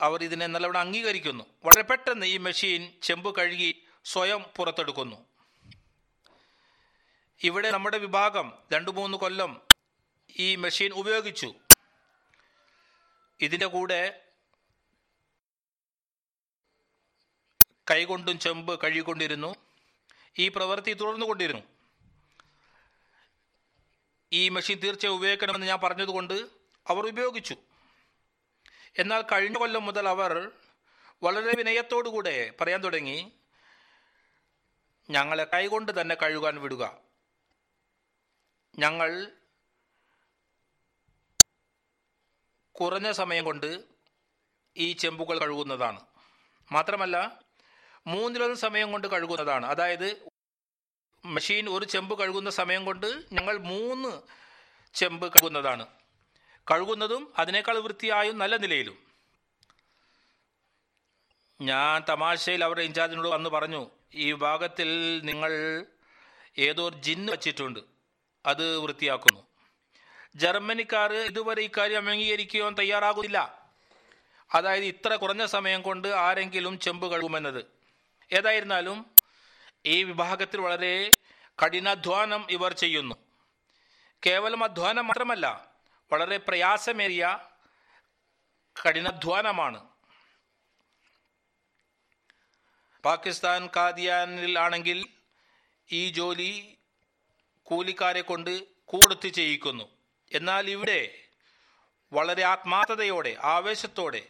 അവർ 0.00 0.24
ഇതിനെ 0.24 0.46
നല്ലവണ്ണം 0.46 0.80
അംഗീകരിക്കുന്നു. 0.80 1.44
വളരെ 1.64 1.82
പെട്ടെന്ന് 1.82 2.26
ഈ 2.26 2.36
മെഷീൻ 2.36 2.92
ചെമ്പ് 3.02 3.36
കഴുകി 3.36 3.84
സ്വയം 4.04 4.44
പുറത്തെടുക്കുന്നു. 4.56 5.26
ഇവിടെ 7.42 7.70
നമ്മുടെ 7.70 7.98
വിഭാഗം 7.98 8.58
രണ്ടു 8.72 8.90
മൂന്ന് 8.90 9.18
കൊല്ലം 9.18 9.60
ഈ 10.36 10.56
മെഷീൻ 10.56 10.92
ഉപയോഗിച്ചു. 10.92 11.54
ഇതിന്റെ 13.40 13.66
കൂടെ 13.66 14.22
കൈകൊണ്ടും 17.90 18.38
ചെമ്പ് 18.38 18.80
കഴുകിക്കൊണ്ടിരുന്നു. 18.80 19.65
ഈ 20.38 20.48
പ്രവൃത്തി 20.48 20.94
തുടർന്നുകൊണ്ടിരുന്നു. 20.94 21.62
ഈ 24.32 24.48
മെഷീൻ 24.48 24.78
തീർച്ചയായും 24.78 25.16
ഉപയോഗിക്കണമെന്ന് 25.16 25.66
ഞാൻ 25.66 25.80
പറഞ്ഞതുകൊണ്ട് 25.80 26.34
അവർ 26.88 27.08
ഉപയോഗിച്ചു. 27.08 27.56
എന്നാൽ 28.98 29.22
കഴിഞ്ഞ 29.22 29.58
കൊല്ലം 29.58 29.86
മുതൽ 29.86 30.08
അവർ 30.08 30.50
വളരെ 31.22 31.56
വിനയത്തോടുകൂടെ 31.56 32.52
പറയാൻ 32.60 32.84
തുടങ്ങി 32.84 33.32
ഞങ്ങളെ 35.10 35.44
കൈകൊണ്ട് 35.44 36.00
തന്നെ 36.00 36.14
കഴുകാൻ 36.14 36.60
വിടുക. 36.60 36.98
ഞങ്ങൾ 38.78 39.32
കുറഞ്ഞ 42.72 43.12
സമയം 43.12 43.44
കൊണ്ട് 43.44 43.84
ഈ 44.76 44.92
ചെമ്പുകൾ 44.92 45.38
കഴുകുന്നതാണ്. 45.38 46.00
മാത്രമല്ല 46.72 47.45
മൂന്നിലൊന്ന് 48.06 48.56
സമയം 48.56 48.92
കൊണ്ട് 48.92 49.08
കഴുകുന്നതാണ്. 49.08 49.66
അതായത് 49.66 50.26
മെഷീൻ 51.26 51.68
ഒരു 51.68 51.84
ചെമ്പ് 51.84 52.18
കഴുകുന്ന 52.18 52.50
സമയം 52.50 52.84
കൊണ്ട് 52.84 53.06
ഞങ്ങൾ 53.32 53.58
മൂന്ന് 53.58 54.22
ചെമ്പ് 54.94 55.32
കഴുകുന്നതാണ്. 55.32 55.86
കഴുകുന്നതും 56.70 57.32
അതിനേക്കാൾ 57.38 57.78
വൃത്തിയായും 57.78 58.38
നല്ല 58.38 58.56
നിലയിലും. 58.56 59.06
ഞാൻ 61.60 62.04
തമാശയിൽ 62.08 62.64
അവരുടെ 62.64 62.82
ഇൻചാർജിനോട് 62.82 63.28
വന്ന് 63.28 63.50
പറഞ്ഞു 63.50 63.90
ഈ 64.14 64.32
ഭാഗത്തിൽ 64.32 65.20
നിങ്ങൾ 65.24 65.84
ഏതോ 66.58 66.88
ജിന്ന് 66.88 67.32
വച്ചിട്ടുണ്ട്. 67.32 67.80
അത് 68.46 68.76
വൃത്തിയാക്കുന്നു. 68.76 69.46
ജർമ്മനിക്കാർ 70.36 71.12
ഇതുവരെ 71.12 71.62
ഇക്കാര്യം 71.62 72.10
അംഗീകരിക്കുകയോ 72.10 72.70
തയ്യാറാകുന്നില്ല. 72.70 73.68
അതായത് 74.54 74.84
ഇത്ര 74.84 75.14
കുറഞ്ഞ 75.14 75.44
സമയം 75.44 75.82
കൊണ്ട് 75.82 76.08
ആരെങ്കിലും 76.08 76.78
ചെമ്പ് 76.78 77.12
കഴുകുമെന്നത്. 77.12 77.75
ഏതായിരുന്നാലും 78.32 79.14
ഈ 79.86 80.02
വിഭാഗത്തിൽ 80.02 80.60
വളരെ 80.60 81.10
കഠിനാധ്വാനം 81.66 82.46
ഇവർ 82.50 82.72
ചെയ്യുന്നു. 82.72 83.14
കേവലം 84.26 84.64
അധ്വാനം 84.64 85.06
മാത്രമല്ല 85.06 85.74
വളരെ 86.12 86.36
പ്രയാസമേറിയ 86.36 87.38
കഠിനാധ്വാനമാണ്. 88.88 89.88
പാകിസ്ഥാൻ 93.04 93.68
കാദിയാനിൽ 93.76 94.58
ആണെങ്കിൽ 94.58 95.06
ഈ 95.92 96.08
ജോലി 96.08 96.78
കൂലിക്കാരെ 97.62 98.20
കൊണ്ട് 98.20 98.62
കൂടുത്തി 98.84 99.28
ചെയ്യിക്കുന്നു. 99.28 99.88
എന്നാൽ 100.32 100.70
ഇവിടെ 100.70 101.18
വളരെ 102.12 102.42
ആത്മാർത്ഥതയോടെ 102.42 103.36
ആവേശത്തോടെ 103.42 104.28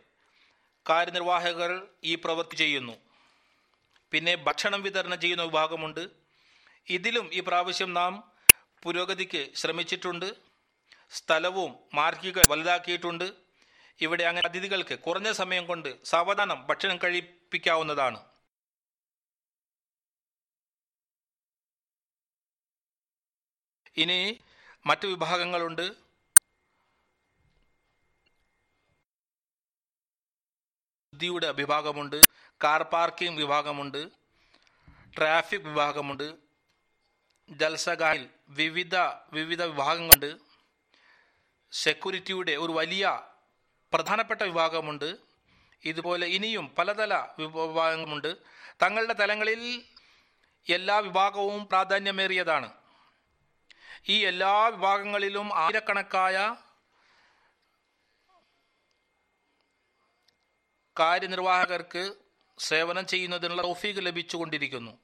കാര്യനിർവാഹകർ 0.90 1.86
ഈ 2.04 2.14
പ്രവൃത്തി 2.14 2.56
ചെയ്യുന്നു. 2.56 3.05
പിന്നെ 4.12 4.34
ഭക്ഷണം 4.34 4.82
വിതരണം 4.82 5.20
ചെയ്യുന്ന 5.20 5.42
വിഭാഗമുണ്ട്. 5.42 6.08
ഇതിലും 6.88 7.30
ഈ 7.32 7.40
പ്രാവശ്യം 7.40 7.94
നാം 7.94 8.32
പുരോഗതിക്ക് 8.82 9.54
ശ്രമിച്ചിട്ടുണ്ട്. 9.54 10.34
സ്ഥലവും 11.10 11.76
മാർഗിക 11.94 12.38
വലുതാക്കിയിട്ടുണ്ട്. 12.50 13.32
ഇവിടെ 14.00 14.24
അങ്ങനെ 14.24 14.48
അതിഥികൾക്ക് 14.48 14.98
കുറഞ്ഞ 14.98 15.32
സമയം 15.32 15.66
കൊണ്ട് 15.66 16.04
സാവധാനം 16.04 16.66
ഭക്ഷണം 16.66 16.98
കഴിപ്പിക്കാവുന്നതാണ്. 17.04 18.24
ഇനി 23.96 24.40
മറ്റു 24.86 25.06
വിഭാഗങ്ങളുണ്ട്. 25.06 26.06
ബുദ്ധിയുടെ 31.12 31.52
വിഭാഗമുണ്ട്. 31.52 32.16
കാർ 32.64 32.82
പാർക്കിംഗ് 32.82 33.40
വിഭാഗമുണ്ട് 33.40 34.08
ട്രാഫിക് 35.16 35.60
വിഭാഗമുണ്ട് 35.60 36.34
ജൽസഗായിൽ 37.48 38.30
വിവിധ 38.48 38.96
വിവിധ 39.32 39.62
വിഭാഗങ്ങളുണ്ട് 39.62 40.36
സെക്യൂരിറ്റിയുടെ 41.72 42.52
ഒരു 42.52 42.72
വലിയ 42.72 43.28
പ്രധാനപ്പെട്ട 43.92 44.42
വിഭാഗമുണ്ട്. 44.42 45.16
ഇതുപോലെ 45.84 46.26
ഇനിയും 46.26 46.74
പലതല 46.78 47.14
വിഭാഗങ്ങളുണ്ട്. 47.38 48.36
തങ്ങളുടെ 48.82 49.12
തലങ്ങളിൽ 49.12 49.84
എല്ലാ 50.68 50.98
വിഭാഗവും 50.98 51.66
പ്രാധാന്യമേറിയതാണ്. 51.66 52.72
ഈ 54.08 54.26
എല്ലാ 54.26 54.68
വിഭാഗങ്ങളിലും 54.68 55.54
ആയിരക്കണക്കായ 55.54 56.56
കാര്യനിർവാഹകർക്ക് 60.98 62.25
സേവനം 62.58 63.06
ചെയ്യുന്നതിനുള്ള 63.06 63.62
തൗഫീഖ് 63.62 63.96
ലഭിച്ചുകൊണ്ടിരിക്കുന്നു. 63.98 64.98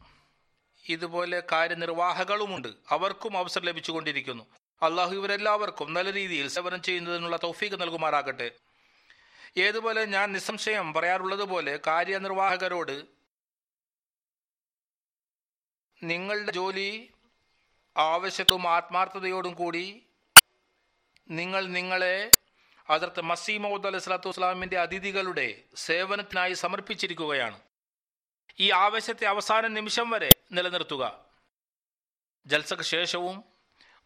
ഇതുപോലെ 0.89 1.43
കാര്യനിർവാഹകളുമുണ്ട്. 1.53 2.69
അവർക്കും 2.89 3.37
അവസരം 3.37 3.65
ലഭിച്ചുകൊണ്ടിരിക്കുന്നു. 3.65 4.47
അള്ളാഹു 4.83 5.15
ഇവരെല്ലാവർക്കും 5.15 5.95
നല്ല 5.95 6.13
രീതിയിൽ 6.13 6.49
സേവനം 6.49 6.83
ചെയ്യുന്നതിനുള്ള 6.83 7.37
തൗഫീഖ് 7.37 7.81
നൽകുമാറാകട്ടെ. 7.81 8.51
ഏതുപോലെ 9.57 10.05
ഞാൻ 10.05 10.33
നിസ്സംശയം 10.33 10.93
പറയാറുള്ളതുപോലെ 10.93 11.81
കാര്യനിർവാഹകരോട് 11.87 13.05
നിങ്ങളുടെ 16.03 16.53
ജോലി 16.53 17.11
ആവശ്യത്തും 17.97 18.69
ആത്മാർത്ഥതയോടും 18.69 19.55
കൂടി 19.55 20.07
നിങ്ങൾ 21.31 21.67
നിങ്ങളെ 21.67 22.31
അതിർത്ത് 22.91 23.21
മസീമൗദ് 23.21 23.87
അലൈഹി 23.87 24.03
സ്വലാത്തു 24.03 24.29
വസ്സലാമിന്റെ 24.29 24.79
അതിഥികളുടെ 24.79 25.63
സേവനത്തിനായി 25.75 26.53
സമർപ്പിച്ചിരിക്കുകയാണ്. 26.53 27.61
ഈ 28.61 28.71
ആവശ്യത്തെ 28.71 29.25
അവസാന 29.25 29.67
നിമിഷം 29.67 30.11
വരെ 30.11 30.35
നിലനിർത്തുക. 30.53 31.25
ജൽസക്ക് 32.47 32.83
ശേഷവും 32.83 33.45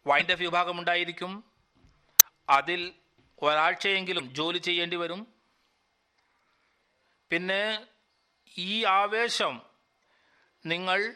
വൈൻഡ് 0.07 0.31
അപ്പ് 0.31 0.45
വിഭാഗമുണ്ടായിരിക്കും 0.45 1.43
അതിൽ 2.49 2.93
ഒരാഴ്ചയെങ്കിലും 3.41 4.33
ജോലി 4.33 4.57
ചെയ്യേണ്ടി 4.57 4.97
വരും. 4.97 5.27
പിന്നെ 7.29 7.87
ഈ 8.57 8.83
ആവേശം 8.83 9.61
നിങ്ങൾ 10.65 11.15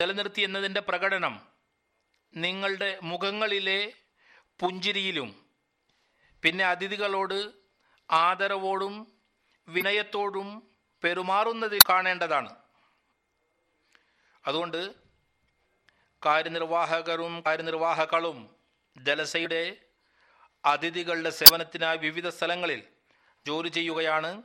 നിലനിർത്തി 0.00 0.40
എന്നതിന്റെ 0.40 0.80
പ്രകടനം 0.80 1.40
നിങ്ങളുടെ 2.36 2.98
മുഖങ്ങളിലെ 3.02 3.92
പുഞ്ചിരിയിലും 4.60 5.41
പിന്നെ 6.42 6.64
അതിഥികളോട് 6.64 7.52
ആദരവോടും 8.10 9.12
വിനയത്തോടും 9.68 10.62
പെരുമാറുന്നതിൽ 11.04 11.78
കാണേണ്ടതാണ്. 11.88 12.56
അതുകൊണ്ട് 14.46 14.94
കാര്യനിർവാഹകരും 16.26 17.42
കാര്യനിർവാഹകളും 17.46 18.56
ജലസയുടെ 18.96 19.76
അതിഥികളുടെ 20.64 21.30
സേവനത്തിനായി 21.30 21.96
വിവിധ 21.96 22.28
സ്ഥലങ്ങളിൽ 22.28 22.84
ജോലി 23.46 23.68
ചെയ്യുകയാണ്. 23.68 24.42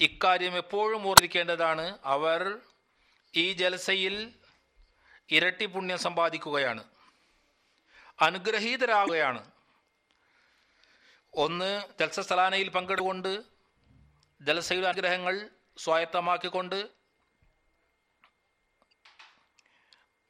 ഇക്കാര്യം 0.00 0.56
എപ്പോഴും 0.56 1.08
ഓർമ്മിക്കേണ്ടതാണ്. 1.08 1.98
അവർ 2.04 2.58
ഈ 3.36 3.52
ജലസയിൽ 3.52 4.34
ഇരട്ടി 5.30 5.66
പുണ്യം 5.66 5.98
സമ്പാദിക്കുകയാണ്. 5.98 6.84
അനുഗ്രഹീതരാകുകയാണ് 8.22 9.53
ഒന്ന് 11.36 11.82
ജൽസസലാനയിൽ 12.00 12.68
പങ്കെടുകൊണ്ട് 12.68 13.44
ജലസയുടെ 14.40 14.86
അനുഗ്രഹങ്ങൾ 14.86 15.50
സ്വായത്തമാക്കിക്കൊണ്ട് 15.78 16.88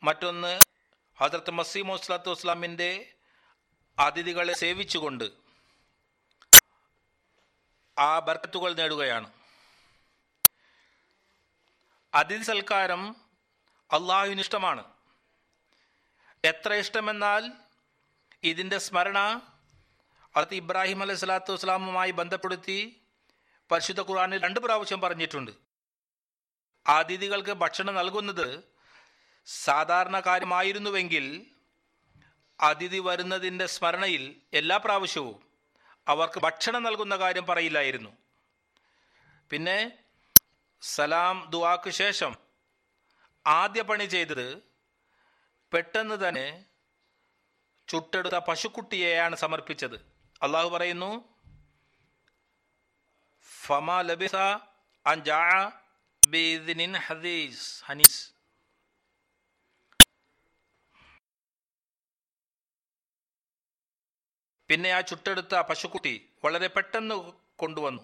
മറ്റൊന്ന് 0.02 0.60
ഹജറത്ത് 1.20 1.50
മസീമു 1.50 1.96
സ്വലാത്തു 1.96 2.30
വസ്ലാമിന്റെ 2.30 3.14
അതിഥികളെ 3.98 4.54
സേവിച്ചുകൊണ്ട് 4.54 5.24
ആ 7.98 8.18
ബർക്കത്തുകൾ 8.18 8.74
നേടുകയാണ്. 8.74 9.32
അതിഥി 12.14 12.42
സൽക്കാരം 12.42 13.16
അള്ളാഹുവിന് 13.92 14.40
ഇഷ്ടമാണ് 14.40 14.84
എത്ര 16.44 16.72
ഇഷ്ടമെന്നാൽ 16.72 17.52
ഇതിന്റെ 18.44 18.78
സ്മരണ 18.78 19.50
അത് 20.36 20.54
ഇബ്രാഹിം 20.54 21.02
അലൈഹി 21.02 21.18
സ്വലാത്തു 21.18 21.52
വസ്സലാമുമായി 21.52 22.10
ബന്ധപ്പെടുത്തി 22.10 22.78
പരിശുദ്ധ 23.70 24.00
ഖുറാനിൽ 24.00 24.42
രണ്ട് 24.44 24.60
പ്രാവശ്യം 24.60 25.00
പറഞ്ഞിട്ടുണ്ട്. 25.00 25.50
അതിഥികൾക്ക് 26.86 27.50
ഭക്ഷണം 27.50 27.94
നൽകുന്നത് 27.94 28.64
സാധാരണ 29.46 30.20
കാര്യമായിരുന്നുവെങ്കിൽ 30.20 31.46
അതിഥി 32.60 32.98
വരുന്നതിന്റെ 32.98 33.66
സ്മരണയിൽ 33.66 34.40
എല്ലാ 34.52 34.76
പ്രാവശ്യവും 34.76 35.38
അവർക്ക് 36.08 36.40
ഭക്ഷണം 36.40 36.82
നൽകുന്ന 36.82 37.16
കാര്യം 37.16 37.46
പറയില്ലായിരുന്നു. 37.46 38.12
പിന്നെ 39.50 39.98
സലാം 40.82 41.50
ദുവാക്ക് 41.50 41.90
ശേഷം 41.90 42.32
ആദ്യ 43.46 43.82
പണി 43.82 44.04
ചെയ്തത് 44.04 44.62
പെട്ടെന്ന് 45.72 46.28
തന്നെ 46.28 46.64
ചുട്ടെടുത്ത 47.88 48.34
പശുക്കുട്ടിയെയാണ് 48.34 49.36
സമർപ്പിച്ചത്. 49.36 50.13
അള്ളാഹു 50.44 50.68
പറയുന്നു 50.68 51.34
ഹദീസ്. 56.96 57.84
പിന്നെ 64.68 64.90
ആ 64.90 65.00
ചുട്ടെടുത്ത 65.00 65.54
പശുക്കുട്ടി 65.54 66.32
വളരെ 66.44 66.66
പെട്ടെന്ന് 66.66 67.32
കൊണ്ടുവന്നു. 67.58 68.02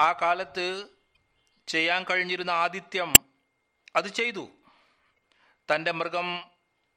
ആ 0.00 0.12
കാലത്ത് 0.12 0.88
ചെയ്യാൻ 1.66 2.04
കഴിഞ്ഞിരുന്ന 2.04 2.50
ആദിത്യം 2.50 3.32
അത് 3.96 4.08
ചെയ്തു. 4.08 4.48
തന്റെ 5.74 5.90
മൃഗം 5.90 6.51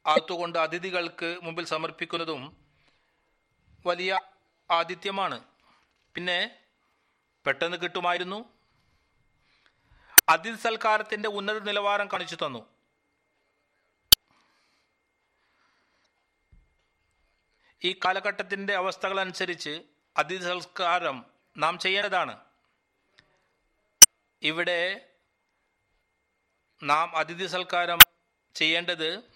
ആത്തുകൊണ്ട് 0.08 0.60
അതിഥികൾക്ക് 0.60 1.40
മുമ്പിൽ 1.44 1.66
സമർപ്പിക്കുന്നതും 1.66 2.58
വലിയ 3.86 4.20
ആതിഥ്യമാണ്. 4.72 5.44
പിന്നെ 6.16 6.60
പെട്ടെന്ന് 7.46 7.78
കിട്ടുമായിരുന്നു. 7.78 8.46
അതിഥി 10.30 10.56
സൽക്കാരത്തിന്റെ 10.56 11.30
ഉന്നത 11.30 11.60
നിലവാരം 11.60 12.08
കാണിച്ചു 12.08 12.36
തന്നു. 12.36 12.76
ഈ 17.84 18.00
കാലഘട്ടത്തിന്റെ 18.06 18.76
അവസ്ഥകൾ 18.76 19.20
അനുസരിച്ച് 19.20 19.84
അതിഥി 20.18 20.44
സംസ്കാരം 20.44 21.26
നാം 21.58 21.80
ചെയ്യേണ്ടതാണ്. 21.80 22.46
ഇവിടെ 24.42 25.10
നാം 26.84 27.18
അതിഥി 27.18 27.46
സൽക്കാരം 27.46 28.00
ചെയ്യേണ്ടത് 28.56 29.35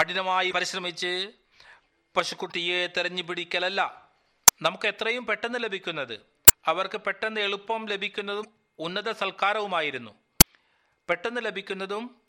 കഠിനമായി 0.00 0.50
പരിശ്രമിച്ച് 0.50 1.32
പശുക്കുട്ടിയെ 2.16 2.86
തെരഞ്ഞു 2.86 3.22
പിടിക്കലല്ല 3.22 4.10
നമുക്ക് 4.62 4.86
എത്രയും 4.88 5.26
പെട്ടെന്ന് 5.26 5.58
ലഭിക്കുന്നത് 5.64 6.20
അവർക്ക് 6.66 7.00
പെട്ടെന്ന് 7.00 7.40
എളുപ്പം 7.40 7.86
ലഭിക്കുന്നതും 7.86 8.46
ഉന്നത 8.78 9.12
സൽക്കാരവുമായിരുന്നു. 9.12 10.10
പെട്ടെന്ന് 11.08 11.40
ലഭിക്കുന്നതും 11.44 12.20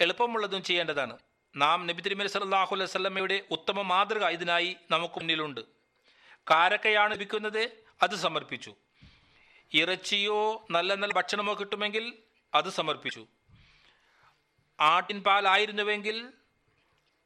എളുപ്പമുള്ളതും 0.00 0.62
ചെയ്യേണ്ടതാണ്. 0.62 1.18
നാം 1.56 1.86
നബി 1.86 2.02
തിരുമല 2.02 2.26
സല്ലാഹു 2.26 2.74
അലൈഹി 2.74 2.90
സ്വലമയുടെ 2.90 3.42
ഉത്തമ 3.50 3.82
മാതൃക 3.82 4.24
ഇതിനായി 4.26 4.76
നമുക്ക് 4.90 5.14
മുന്നിലുണ്ട്. 5.14 5.60
കാരക്കയാണ് 6.50 7.12
ലഭിക്കുന്നത് 7.12 7.62
അത് 8.02 8.14
സമർപ്പിച്ചു. 8.14 8.74
ഇറച്ചിയോ 9.72 10.66
നല്ല 10.70 10.94
നല്ല 10.94 11.14
ഭക്ഷണമോ 11.14 11.54
കിട്ടുമെങ്കിൽ 11.54 12.14
അത് 12.54 12.70
സമർപ്പിച്ചു. 12.70 13.26
ആട്ടിൻ 14.80 15.22
പാലായിരുന്നുവെങ്കിൽ 15.22 16.32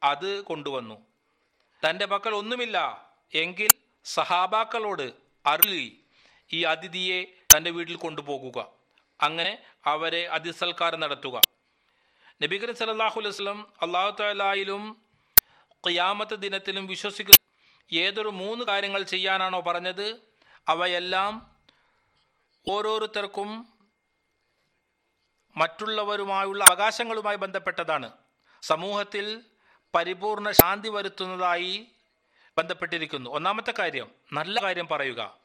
അത് 0.03 0.41
കൊണ്ടുവന്നു. 0.41 1.07
തന്റെ 1.89 2.05
പക്കൽ 2.05 2.29
ഒന്നുമില്ല. 2.29 3.09
എങ്കിൽ 3.33 3.69
സഹാബാക്കളോട് 4.05 5.13
അരുളി 5.45 6.03
ഈ 6.53 6.63
അതിഥിയെ 6.63 7.25
തന്റെ 7.57 7.69
വീട്ടിൽ 7.69 7.95
കൊണ്ടുപോകുക. 7.95 8.67
അങ്ങനെ 9.21 9.63
അവരെ 9.85 10.27
അതിസൽക്കാരം 10.27 10.99
നടത്തുക. 10.99 11.41
നബി 12.43 12.57
കരീം 12.57 12.91
അലൈഹി 12.91 13.27
വസല്ലം 13.27 13.73
അള്ളാഹു 13.81 14.15
താലായിലും 14.19 15.01
ഖിയാമത്ത് 15.87 16.35
ദിനത്തിലും 16.35 16.87
വിശ്വസിക്കുന്ന 16.87 17.39
ഏതൊരു 17.95 18.29
മൂന്ന് 18.29 18.65
കാര്യങ്ങൾ 18.65 19.03
ചെയ്യാനാണോ 19.03 19.59
പറഞ്ഞത്. 19.59 20.21
അവയെല്ലാം 20.67 21.55
ഓരോരുത്തർക്കും 22.67 23.69
മറ്റുള്ളവരുമായുള്ള 25.57 26.63
അവകാശങ്ങളുമായി 26.63 27.35
ബന്ധപ്പെട്ടതാണ്. 27.35 28.11
സമൂഹത്തിൽ 28.61 29.41
പരിപൂർണ 29.95 30.51
ശാന്തി 30.51 30.89
വരുത്തുന്നതായി 30.89 31.87
ബന്ധപ്പെട്ടിരിക്കുന്നു. 32.57 33.29
ഒന്നാമത്തെ 33.29 33.73
കാര്യം 33.79 34.11
നല്ല 34.33 34.63
കാര്യം 34.63 34.87
പറയുക 34.87 35.37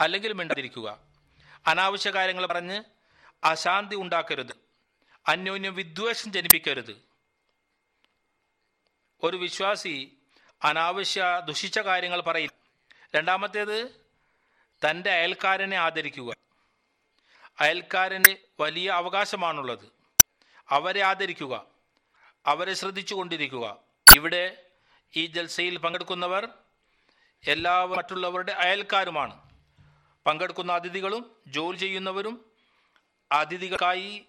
അല്ലെങ്കിൽ 0.00 0.32
മിണ്ടാതിരിക്കുക. 0.32 0.98
അനാവശ്യ 1.66 2.10
കാര്യങ്ങൾ 2.10 2.46
പറഞ്ഞ് 2.46 2.82
അശാന്തി 3.44 3.94
ഉണ്ടാക്കരുത്. 3.94 4.56
അന്യോന്യം 5.28 5.74
വിദ്വേഷം 5.74 6.32
ജനിപ്പിക്കരുത്. 6.32 7.02
ഒരു 9.22 9.36
വിശ്വാസി 9.36 10.12
അനാവശ്യ 10.62 11.42
ദുഷിച്ച 11.44 11.78
കാര്യങ്ങൾ 11.78 12.20
പറയും. 12.20 12.50
രണ്ടാമത്തേത് 13.14 14.06
തന്റെ 14.90 15.10
അയൽക്കാരനെ 15.10 15.76
ആദരിക്കുക. 15.76 16.34
അയൽക്കാരന് 17.60 18.36
വലിയ 18.60 18.90
അവകാശമാണുള്ളത്. 18.90 19.92
അവരെ 20.68 21.00
ആദരിക്കുക. 21.02 21.73
അവരെ 22.46 22.74
ശ്രദ്ധിച്ചു 22.74 23.14
കൊണ്ടിരിക്കുക 23.14 23.78
ഇവിടെ 24.14 24.64
ഈ 25.16 25.26
ജൽസയിൽ 25.26 25.78
പങ്കെടുക്കുന്നവർ 25.78 26.48
എല്ലാ 27.46 27.84
മറ്റുള്ളവരുടെ 27.84 28.52
അയൽക്കാരുമാണ്. 28.52 29.50
പങ്കെടുക്കുന്ന 30.26 30.72
അതിഥികളും 30.72 31.36
ജോലി 31.46 31.76
ചെയ്യുന്നവരും 31.76 32.50
അതിഥികൾക്കായി 33.32 34.24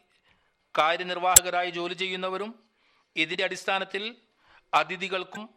കാര്യനിർവാഹകരായി 0.77 1.69
ജോലി 1.69 1.93
ചെയ്യുന്നവരും 1.93 2.69
ഇതിന്റെ 3.15 3.43
അടിസ്ഥാനത്തിൽ 3.43 4.15
അതിഥികൾക്കും 4.73 5.49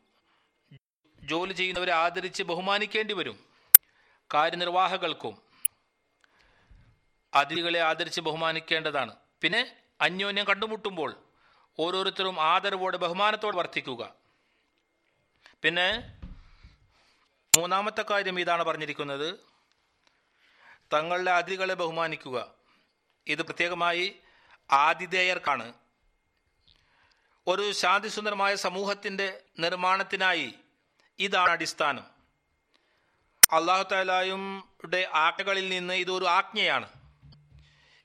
ജോലി 1.20 1.52
ചെയ്യുന്നവരെ 1.52 1.92
ആദരിച്ച് 1.92 2.42
ബഹുമാനിക്കേണ്ടി 2.42 3.14
വരും. 3.14 3.44
കാര്യനിർവാഹകൾക്കും 4.34 5.42
അതിഥികളെ 7.34 7.80
ആദരിച്ച് 7.80 8.20
ബഹുമാനിക്കേണ്ടതാണ്. 8.20 9.16
പിന്നെ 9.40 9.76
അന്യോന്യം 10.00 10.46
കണ്ടുമുട്ടുമ്പോൾ 10.46 11.27
ഓരോരുത്തരും 11.80 12.40
ആദരവോടെ 12.40 12.96
ബഹുമാനത്തോടെ 12.96 13.56
വർത്തിക്കുക. 13.56 14.14
പിന്നെ 15.62 16.18
മൂന്നാമത്തെ 17.58 18.02
കാര്യം 18.02 18.40
ഇതാണ് 18.40 18.64
പറഞ്ഞിരിക്കുന്നത്. 18.64 19.34
തങ്ങളുടെ 20.92 21.30
അതിഥികളെ 21.30 21.74
ബഹുമാനിക്കുക. 21.74 22.50
ഇത് 23.26 23.42
പ്രത്യേകമായി 23.42 24.16
ആതിഥേയർക്കാണ്. 24.70 25.72
ഒരു 27.46 27.72
ശാന്തിസുന്ദരമായ 27.72 28.54
സമൂഹത്തിന്റെ 28.54 29.40
നിർമ്മാണത്തിനായി 29.58 30.54
ഇതാണ് 31.18 31.50
അടിസ്ഥാനം. 31.50 32.04
അള്ളാഹു 33.52 33.82
ആജ്ഞകളിൽ 35.06 35.68
നിന്ന് 35.68 35.94
ഇതൊരു 35.94 36.24
ആജ്ഞയാണ്. 36.24 36.88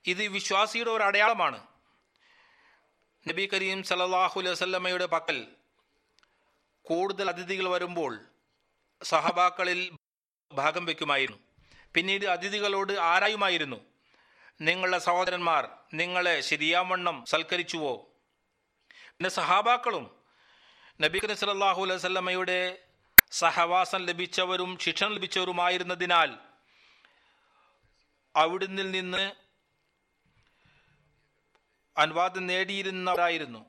ഇത് 0.05 0.23
വിശ്വാസിയുടെ 0.23 0.89
ഒരു 0.89 1.03
അടയാളമാണ്. 1.03 1.72
നബി 3.27 3.49
കരീം 3.53 3.83
സലല്ലാഹു 3.83 4.39
അലൈവല്ലമ്മയുടെ 4.39 5.05
പക്കൽ 5.05 5.47
കൂടുതൽ 6.83 7.29
അതിഥികൾ 7.29 7.69
വരുമ്പോൾ 7.69 8.19
സഹബാക്കളിൽ 9.03 9.91
ഭാഗം 10.53 10.85
വയ്ക്കുമായിരുന്നു. 10.85 11.39
പിന്നീട് 11.93 12.25
അതിഥികളോട് 12.25 12.93
ആരായുമായിരുന്നു? 12.93 13.85
നിങ്ങളുടെ 14.61 14.97
സഹോദരന്മാർ 14.97 15.69
നിങ്ങളെ 15.93 16.41
ശരിയാവണ്ണം 16.41 17.25
സൽക്കരിച്ചുവോ? 17.25 17.95
പിന്നെ 19.07 19.29
സഹാബാക്കളും 19.29 20.21
നബി 21.01 21.19
കരീം 21.19 21.37
സലല്ലാഹു 21.37 21.81
അലൈഹി 21.81 21.97
വസല്ലമയുടെ 21.97 22.77
സഹവാസം 23.31 24.05
ലഭിച്ചവരും 24.05 24.77
ശിക്ഷണം 24.79 25.13
ലഭിച്ചവരുമായിരുന്നതിനാൽ 25.13 26.37
അവിടുന്ന് 28.35 28.93
നിന്ന് 28.93 29.42
അനുവാദം 31.97 32.47
നേടിയിരുന്നവരായിരുന്നു. 32.47 33.65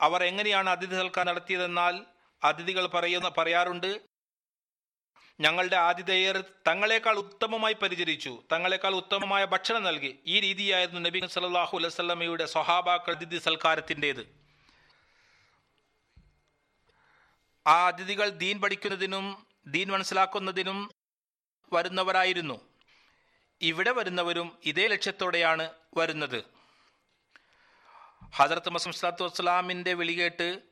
അവർ 0.00 0.24
എങ്ങനെയാണ് 0.24 0.70
അതിഥി 0.70 0.90
സൽക്കാരം 0.90 1.28
നടത്തിയതെന്നാൽ 1.28 2.00
അതിഥികൾ 2.44 2.86
പറയുന്ന 2.86 3.28
പറയാറുണ്ട് 3.28 4.00
ഞങ്ങളുടെ 5.40 5.76
ആതിഥേയർ 5.76 6.44
തങ്ങളെക്കാൾ 6.68 7.16
ഉത്തമമായി 7.16 7.74
പരിചരിച്ചു. 7.74 8.42
തങ്ങളെക്കാൾ 8.52 8.94
ഉത്തമമായ 8.94 9.44
ഭക്ഷണം 9.44 9.82
നൽകി. 9.82 10.18
ഈ 10.26 10.40
രീതിയായിരുന്നു 10.40 11.00
നബി 11.00 11.26
സല്ലല്ലാഹു 11.26 11.76
അലൈഹി 11.76 11.86
വസല്ലമയുടെ 11.86 12.46
സ്വഹാബാക്കൾ 12.46 13.14
അതിഥി 13.14 13.38
സൽക്കാരത്തിന്റെത്. 13.38 14.42
ആ 17.66 17.86
അതിഥികൾ 17.86 18.28
ദീൻ 18.28 18.60
പഠിക്കുന്നതിനും 18.60 19.46
ദീൻ 19.66 19.88
മനസ്സിലാക്കുന്നതിനും 19.88 20.90
വരുന്നവരായിരുന്നു. 21.72 22.71
ഇവിടെ 23.62 23.92
വരുന്നവരും 23.92 24.58
ഇതേ 24.64 24.86
ലക്ഷ്യത്തോടെയാണ് 24.86 25.70
വരുന്നത്. 25.96 26.44
ഹജറത്ത് 28.34 28.70
മസം 28.70 28.92
സ്വലാത്തു 28.92 29.24
വസ്സലാമിന്റെ 29.24 29.94
വിളികേട്ട് 29.94 30.62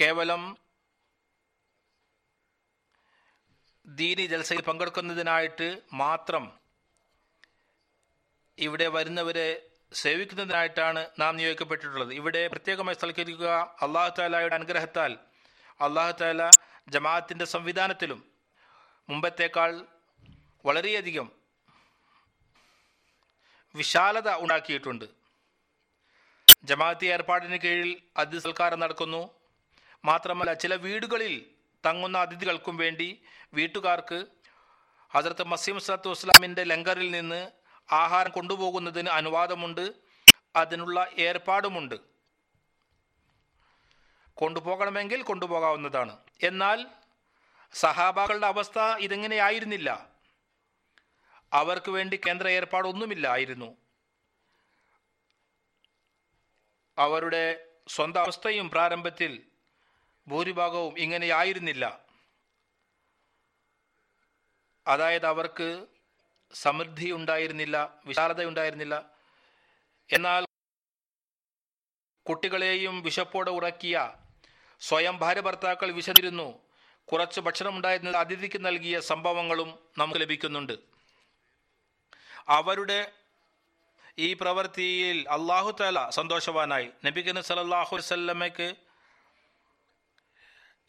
കേവലം 0.00 0.56
ദീനി 3.86 4.26
ജൽസയിൽ 4.26 4.60
പങ്കെടുക്കുന്നതിനായിട്ട് 4.60 5.82
മാത്രം 5.92 6.58
ഇവിടെ 8.58 8.88
വരുന്നവരെ 8.88 9.70
സേവിക്കുന്നതിനായിട്ടാണ് 9.92 11.10
നാം 11.18 11.36
നിയോഗിക്കപ്പെട്ടിട്ടുള്ളത്. 11.36 12.12
ഇവിടെ 12.12 12.48
പ്രത്യേകമായി 12.48 12.94
സ്ഥലക്കരിക്കുക 12.94 13.76
അള്ളാഹു 13.82 14.14
താലയുടെ 14.18 14.54
അനുഗ്രഹത്താൽ. 14.54 15.18
അള്ളാഹു 15.80 16.12
താല 16.12 16.50
ജമാഅത്തിന്റെ 16.88 17.44
സംവിധാനത്തിലും 17.44 18.35
മുമ്പത്തേക്കാൾ 19.08 19.86
വളരെയധികം 20.64 21.30
വിശാലത 23.74 24.34
ഉണ്ടാക്കിയിട്ടുണ്ട്. 24.34 25.04
ജമാഅത്തി 26.64 27.06
ഏർപ്പാടിന് 27.06 27.56
കീഴിൽ 27.56 28.02
അതിഥി 28.16 28.38
സൽക്കാരം 28.38 28.80
നടക്കുന്നു. 28.80 29.30
മാത്രമല്ല 30.04 30.52
ചില 30.52 30.74
വീടുകളിൽ 30.74 31.34
തങ്ങുന്ന 31.86 32.18
അതിഥികൾക്കും 32.18 32.76
വേണ്ടി 32.76 33.22
വീട്ടുകാർക്ക് 33.54 34.26
ഹസരത്ത് 35.10 35.44
മസീം 35.44 35.78
സലത്തു 35.78 36.08
വസ്ലാമിന്റെ 36.08 36.64
ലങ്കറിൽ 36.64 37.10
നിന്ന് 37.10 37.50
ആഹാരം 37.92 38.30
കൊണ്ടുപോകുന്നതിന് 38.30 39.08
അനുവാദമുണ്ട്. 39.08 39.94
അതിനുള്ള 40.56 41.06
ഏർപ്പാടുമുണ്ട്. 41.18 41.94
കൊണ്ടുപോകണമെങ്കിൽ 44.34 45.22
കൊണ്ടുപോകാവുന്നതാണ്. 45.22 46.16
എന്നാൽ 46.42 46.86
സഹാബാക്കളുടെ 47.76 48.46
അവസ്ഥ 48.46 48.78
ഇതെങ്ങനെയായിരുന്നില്ല? 48.78 50.10
അവർക്ക് 51.52 51.90
വേണ്ടി 51.90 52.20
കേന്ദ്ര 52.26 52.48
ഏർപ്പാടൊന്നുമില്ലായിരുന്നു. 52.48 53.76
അവരുടെ 56.98 57.66
സ്വന്തം 57.88 58.20
അവസ്ഥയും 58.20 58.70
പ്രാരംഭത്തിൽ 58.70 59.42
ഭൂരിഭാഗവും 60.28 60.98
ഇങ്ങനെയായിരുന്നില്ല. 60.98 62.06
അതായത് 64.86 65.26
അവർക്ക് 65.26 65.86
സമൃദ്ധി 66.54 67.10
ഉണ്ടായിരുന്നില്ല 67.12 68.00
വിശാലത 68.06 68.44
ഉണ്ടായിരുന്നില്ല. 68.44 69.10
എന്നാൽ 70.10 70.46
കുട്ടികളെയും 72.26 73.02
വിശപ്പോടെ 73.02 73.50
ഉറക്കിയ 73.50 74.16
സ്വയം 74.80 75.16
ഭാര്യ 75.18 75.40
ഭർത്താക്കൾ 75.40 75.90
വിശന്നിരുന്നു. 75.92 76.65
കുറച്ച് 77.12 77.40
ഭക്ഷണമുണ്ടായിരുന്നത് 77.40 78.16
അതിഥിക്ക് 78.16 78.64
നൽകിയ 78.64 79.00
സംഭവങ്ങളും 79.00 79.78
നമുക്ക് 79.98 80.20
ലഭിക്കുന്നുണ്ട്. 80.20 80.72
അവരുടെ 82.48 83.12
ഈ 84.18 84.32
പ്രവൃത്തിയിൽ 84.32 85.28
അള്ളാഹു 85.28 85.70
താല 85.70 86.10
സന്തോഷവാനായി. 86.10 86.90
നബിഖന 87.04 87.40
സലല്ലാഹു 87.40 87.96
വല്ലമയ്ക്ക് 87.96 88.74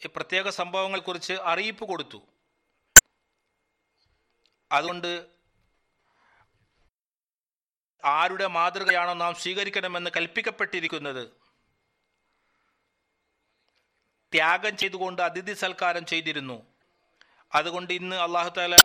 ഈ 0.05 0.09
പ്രത്യേക 0.15 0.49
സംഭവങ്ങളെക്കുറിച്ച് 0.49 1.33
അറിയിപ്പ് 1.33 1.85
കൊടുത്തു. 1.85 2.27
അതുകൊണ്ട് 4.71 5.27
ആരുടെ 8.05 8.47
മാതൃകയാണോ 8.47 9.13
നാം 9.13 9.35
സ്വീകരിക്കണമെന്ന് 9.35 10.09
കൽപ്പിക്കപ്പെട്ടിരിക്കുന്നത് 10.17 11.36
ത്യാഗം 14.33 14.77
ചെയ്തുകൊണ്ട് 14.77 15.21
അതിഥി 15.21 15.53
സൽക്കാരം 15.53 16.05
ചെയ്തിരുന്നു. 16.05 16.67
അതുകൊണ്ട് 17.53 17.93
ഇന്ന് 17.93 18.15
അള്ളാഹു 18.15 18.49
താല 18.49 18.75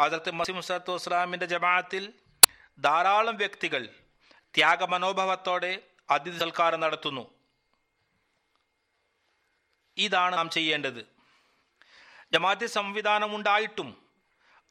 ഹജറത്ത് 0.00 0.30
മസീം 0.34 0.56
മുസത്തു 0.56 0.92
വസ്ലാമിന്റെ 0.92 1.46
ജമാഅത്തിൽ 1.46 2.12
ധാരാളം 2.80 3.36
വ്യക്തികൾ 3.36 3.88
ത്യാഗമനോഭാവത്തോടെ 4.56 5.82
അതിഥി 6.10 6.38
സൽക്കാരം 6.38 6.80
നടത്തുന്നു. 6.80 7.30
ഇതാണ് 9.98 10.38
നാം 10.38 10.50
ചെയ്യേണ്ടത്. 10.50 11.06
ജമാഅത്ത് 12.32 12.66
സംവിധാനം 12.66 13.36
ഉണ്ടായിട്ടും 13.36 13.88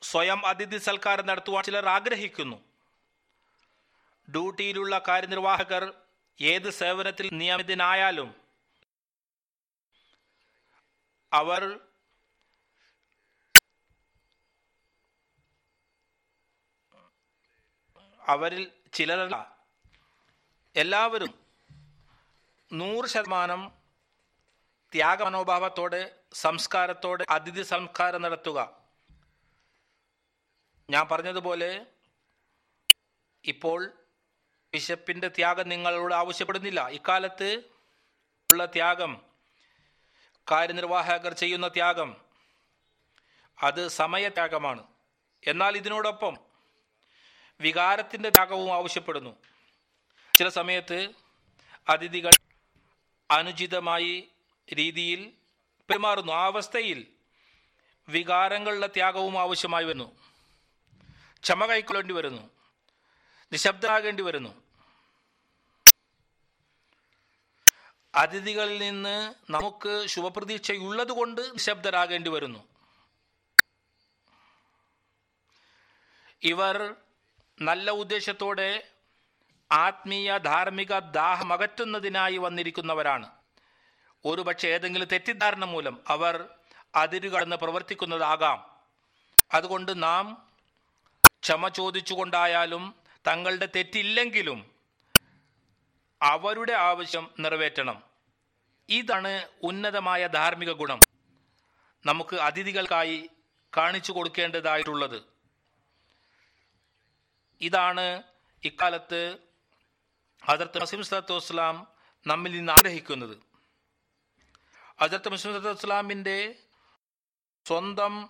സ്വയം 0.01 0.45
അതിഥി 0.45 0.77
സൽക്കാരം 0.77 1.25
നടത്തുവാൻ 1.27 1.63
ചിലർ 1.63 1.89
ആഗ്രഹിക്കുന്നു. 1.89 2.57
ഡ്യൂട്ടിയിലുള്ള 4.29 5.01
കാര്യനിർവാഹകർ 5.07 5.93
ഏത് 6.41 6.69
സേവനത്തിൽ 6.69 7.29
നിയമിതനായാലും 7.33 8.44
അവർ 11.33 11.79
അവരിൽ 18.27 18.71
ചിലരല്ല. 18.93 19.35
എല്ലാവരും 20.75 21.33
നൂറ് 22.71 23.07
ശതമാനം 23.07 23.71
ത്യാഗമനോഭാവത്തോടെ 24.93 26.23
സംസ്കാരത്തോടെ 26.33 27.25
അതിഥി 27.29 27.61
സംസ്കാരം 27.61 28.21
നടത്തുക. 28.21 28.59
ഞാൻ 30.89 31.07
പറഞ്ഞതുപോലെ 31.11 31.85
ഇപ്പോൾ 33.43 33.93
ബിഷപ്പിന്റെ 34.73 35.27
ത്യാഗം 35.27 35.69
നിങ്ങളോട് 35.69 36.13
ആവശ്യപ്പെടുന്നില്ല. 36.13 36.87
ഇക്കാലത്ത് 36.87 37.49
ഉള്ള 38.51 38.65
ത്യാഗം 38.65 39.34
കാര്യനിർവാഹകർ 40.51 41.33
ചെയ്യുന്ന 41.33 41.67
ത്യാഗം. 41.67 42.15
അത് 43.63 43.87
സമയത്യാഗമാണ്. 43.87 44.83
എന്നാൽ 45.47 45.77
ഇതിനോടൊപ്പം 45.77 46.37
വികാരത്തിന്റെ 47.61 48.29
ത്യാഗവും 48.29 48.73
ആവശ്യപ്പെടുന്നു. 48.73 49.35
ചില 50.33 50.49
സമയത്ത് 50.49 51.09
അതിഥികൾ 51.89 52.31
അനുചിതമായി 53.31 54.27
രീതിയിൽ 54.73 55.31
പെരുമാറുന്നു. 55.89 56.33
ആ 56.33 56.45
അവസ്ഥയിൽ 56.45 57.07
വികാരങ്ങളുടെ 58.09 58.87
ത്യാഗവും 58.87 59.39
ആവശ്യമായി 59.39 59.85
വരുന്നു. 59.85 60.15
ക്ഷമ 61.41 61.65
കൈക്കൊള്ളേണ്ടി 61.65 62.13
വരുന്നു. 62.13 62.49
നിശബ്ദരാകേണ്ടി 63.51 64.23
വരുന്നു. 64.23 64.64
അതിഥികളിൽ 68.15 68.77
നിന്ന് 68.77 69.33
നമുക്ക് 69.51 70.07
ശുഭപ്രതീക്ഷയുള്ളത് 70.07 71.11
കൊണ്ട് 71.11 71.41
നിശബ്ദരാകേണ്ടി 71.41 72.29
വരുന്നു. 72.29 72.67
ഇവർ 76.43 76.95
നല്ല 77.61 77.91
ഉദ്ദേശത്തോടെ 77.91 78.87
ആത്മീയ 79.71 80.37
ധാർമ്മിക 80.37 80.99
ദാഹം 80.99 81.53
അകറ്റുന്നതിനായി 81.53 82.37
വന്നിരിക്കുന്നവരാണ്. 82.37 83.29
ഒരുപക്ഷെ 84.25 84.67
ഏതെങ്കിലും 84.67 85.07
തെറ്റിദ്ധാരണ 85.07 85.65
മൂലം 85.65 86.01
അവർ 86.07 86.49
അതിരുകടന്ന് 86.95 87.55
പ്രവർത്തിക്കുന്നതാകാം. 87.55 88.75
അതുകൊണ്ട് 89.53 90.03
നാം 90.03 90.51
ക്ഷമ 91.41 91.67
ചോദിച്ചുകൊണ്ടായാലും 91.67 92.95
തങ്ങളുടെ 93.27 93.67
തെറ്റില്ലെങ്കിലും 93.75 94.74
അവരുടെ 96.21 96.73
ആവശ്യം 96.73 97.31
നിറവേറ്റണം. 97.39 98.03
ഇതാണ് 98.89 99.49
ഉന്നതമായ 99.63 100.27
ധാർമ്മിക 100.27 100.71
ഗുണം. 100.71 100.99
നമുക്ക് 102.05 102.35
അതിഥികൾക്കായി 102.35 103.29
കാണിച്ചു 103.77 104.11
കൊടുക്കേണ്ടതായിട്ടുള്ളത്. 104.11 105.21
ഇതാണ് 107.61 108.23
ഇക്കാലത്ത് 108.63 109.37
അതിർത്ത് 110.49 110.81
മസീം 110.81 111.03
സലത്തു 111.03 111.33
വസ്സലാം 111.33 111.87
നമ്മിൽ 112.27 112.51
നിന്ന് 112.51 112.71
ആഗ്രഹിക്കുന്നത്. 112.71 113.37
അതിർത്ത് 114.99 115.29
മസീം 115.29 115.53
സലത്തു 115.53 115.67
വസ്സലാമിന്റെ 115.67 116.55
സ്വന്തം 117.65 118.29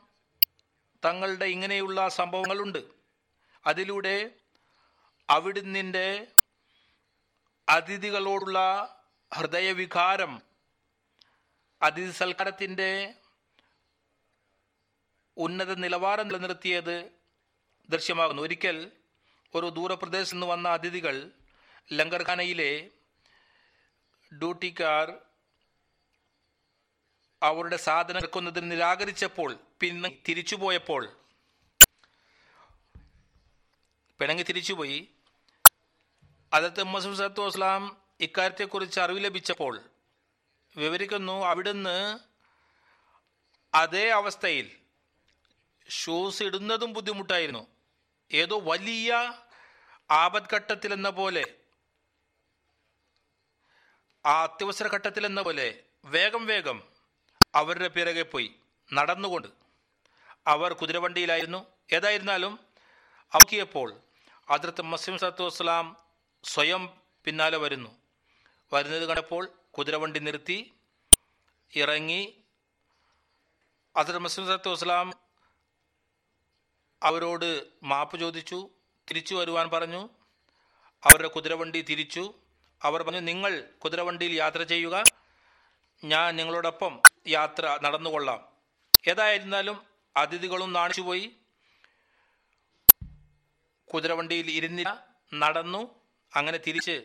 തങ്ങളുടെ 1.05 1.45
ഇങ്ങനെയുള്ള 1.45 2.09
സംഭവങ്ങളുണ്ട്. 2.09 2.83
അതിലൂടെ 3.65 4.31
അവിടുന്നിന്റെ 5.29 6.27
അതിഥികളോടുള്ള 7.69 8.59
ഹൃദയവികാരം 9.33 10.41
അതിഥി 11.81 12.11
സൽക്കാരത്തിന്റെ 12.11 13.13
ഉന്നത 15.37 15.75
നിലവാരം 15.75 16.27
നിലനിർത്തിയത് 16.27 17.11
ദൃശ്യമാകുന്നു. 17.89 18.41
ഒരിക്കൽ 18.41 18.91
ഒരു 19.55 19.65
ദൂരപ്രദേശത്ത് 19.65 20.35
നിന്ന് 20.35 20.47
വന്ന 20.47 20.67
അതിഥികൾ 20.69 21.31
ലങ്കർഖാനയിലെ 21.93 22.89
ഡ്യൂട്ടിക്കാർ 24.33 25.13
അവരുടെ 27.41 27.77
സാധനം 27.77 28.17
ഇറക്കുന്നതിന് 28.17 28.71
നിരാകരിച്ചപ്പോൾ 28.71 29.57
പിന്നെ 29.79 30.21
തിരിച്ചുപോയപ്പോൾ 30.27 31.17
പിണങ്ങി 34.19 34.43
തിരിച്ചുപോയി. 34.43 35.14
അതത്തെ 36.55 36.83
മസൂം 36.83 37.15
സത്തു 37.15 37.41
വസ്ലാം 37.41 37.83
ഇക്കാര്യത്തെക്കുറിച്ച് 38.21 38.99
അറിവ് 38.99 39.23
ലഭിച്ചപ്പോൾ 39.23 39.73
വിവരിക്കുന്നു 40.77 41.45
അവിടുന്ന് 41.45 41.97
അതേ 43.73 44.09
അവസ്ഥയിൽ 44.09 44.67
ഷൂസ് 45.89 46.43
ഇടുന്നതും 46.43 46.93
ബുദ്ധിമുട്ടായിരുന്നു. 46.93 47.63
ഏതോ 48.31 48.59
വലിയ 48.59 49.09
ആപത്ഘട്ടത്തിൽ 50.11 50.93
എന്ന 50.93 51.09
പോലെ 51.09 51.43
ആ 54.25 54.43
അത്യവസര 54.43 54.87
ഘട്ടത്തിൽ 54.87 55.25
എന്ന 55.25 55.41
പോലെ 55.41 55.67
വേഗം 56.05 56.45
വേഗം 56.45 56.77
അവരുടെ 57.53 57.87
പിറകെ 57.87 58.23
പോയി 58.23 58.49
നടന്നുകൊണ്ട് 58.93 59.49
അവർ 60.47 60.73
കുതിരവണ്ടിയിലായിരുന്നു. 60.73 61.59
ഏതായിരുന്നാലും 61.93 62.53
നോക്കിയപ്പോൾ 63.33 63.89
അതിർത്ത് 64.49 64.81
മസീം 64.81 65.17
സത്തു 65.17 65.43
വസ്സലാം 65.43 65.85
സ്വയം 66.45 67.01
പിന്നാലെ 67.25 67.57
വരുന്നു. 67.57 67.89
വരുന്നത് 68.73 69.05
കണ്ടപ്പോൾ 69.05 69.49
കുതിരവണ്ടി 69.77 70.19
നിർത്തി 70.19 70.73
ഇറങ്ങി. 71.75 72.43
അതിർത്ത് 73.95 74.19
മസീം 74.19 74.47
സത്തു 74.47 74.69
വസ്സലാം 74.69 75.13
അവരോട് 77.03 77.65
മാപ്പ് 77.83 78.19
ചോദിച്ചു 78.19 78.69
തിരിച്ചു 79.09 79.35
വരുവാൻ 79.35 79.69
പറഞ്ഞു. 79.69 80.09
അവരുടെ 81.03 81.27
കുതിരവണ്ടി 81.27 81.81
തിരിച്ചു. 81.81 82.33
അവർ 82.83 83.03
പറഞ്ഞു 83.03 83.19
നിങ്ങൾ 83.19 83.69
കുതിരവണ്ടിയിൽ 83.83 84.33
യാത്ര 84.33 84.63
ചെയ്യുക. 84.63 85.03
ഞാൻ 86.03 86.35
നിങ്ങളോടൊപ്പം 86.35 87.01
യാത്ര 87.27 87.79
നടന്നുകൊള്ളാം. 87.81 88.47
ഏതായിരുന്നാലും 89.07 89.83
അതിഥികളും 90.17 90.73
നാണിച്ചുപോയി. 90.73 91.31
കുതിരവണ്ടിയിൽ 93.93 94.49
ഇരുന്നില്ല 94.49 95.07
നടന്നു. 95.33 96.04
അങ്ങനെ 96.33 96.57
തിരിച്ച് 96.57 97.03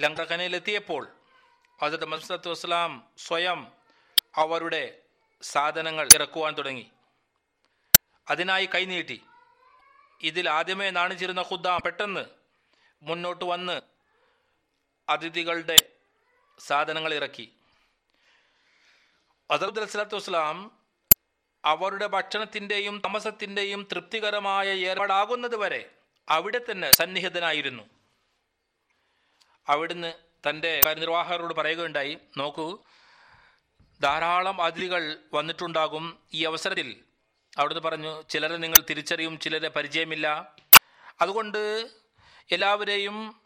ലങ്കഖനയിലെത്തിയപ്പോൾ 0.00 1.08
ഹസരത്ത് 1.82 2.04
മസ്ലത്തു 2.04 2.50
വസ്സലാം 2.50 3.08
സ്വയം 3.18 3.72
അവരുടെ 4.36 4.98
സാധനങ്ങൾ 5.42 6.08
ഇറക്കുവാൻ 6.14 6.54
തുടങ്ങി. 6.54 6.90
അതിനായി 8.30 8.66
കൈനീട്ടി 8.66 9.22
ഇതിൽ 10.20 10.50
ആദ്യമേ 10.50 10.90
നാണിച്ചിരുന്ന 10.90 11.40
ഖുദ്ദാം 11.40 11.80
പെട്ടെന്ന് 11.84 12.24
മുന്നോട്ട് 13.02 13.44
വന്ന് 13.44 13.80
അതിഥികളുടെ 15.08 15.76
സാധനങ്ങൾ 16.58 17.14
ഇറക്കി. 17.14 17.52
അസറുദ് 19.50 19.78
അലൈഹിസ്ലാത്തു 19.78 20.16
വസ്സലാം 20.16 20.70
അവരുടെ 21.64 22.06
ഭക്ഷണത്തിന്റെയും 22.06 23.02
താമസത്തിന്റെയും 23.04 23.88
തൃപ്തികരമായ 23.92 24.68
ഏർപ്പാടാകുന്നത് 24.74 25.56
വരെ 25.56 25.90
അവിടെ 26.28 26.60
തന്നെ 26.70 26.90
സന്നിഹിതനായിരുന്നു. 26.90 27.82
അവിടുന്ന് 29.68 30.14
തന്റെ 30.48 30.80
കാര്യനിർവാഹകരോട് 30.84 31.54
പറയുകയുണ്ടായി 31.54 32.18
നോക്കൂ 32.36 32.78
ധാരാളം 34.02 34.62
അതിഥികൾ 34.62 35.16
വന്നിട്ടുണ്ടാകും 35.34 36.18
ഈ 36.34 36.44
അവസരത്തിൽ. 36.44 37.04
അവിടുന്ന് 37.58 37.82
പറഞ്ഞു 37.82 38.22
ചിലരെ 38.30 38.56
നിങ്ങൾ 38.56 38.84
തിരിച്ചറിയും 38.90 39.38
ചിലരെ 39.38 39.68
പരിചയമില്ല. 39.68 40.54
അതുകൊണ്ട് 41.20 41.90
എല്ലാവരെയും 42.50 43.40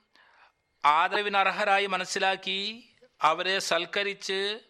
ആദരവിനർഹരായി 0.85 1.87
മനസ്സിലാക്കി 1.87 2.89
അവരെ 3.23 3.59
സൽക്കരിച്ച് 3.59 4.61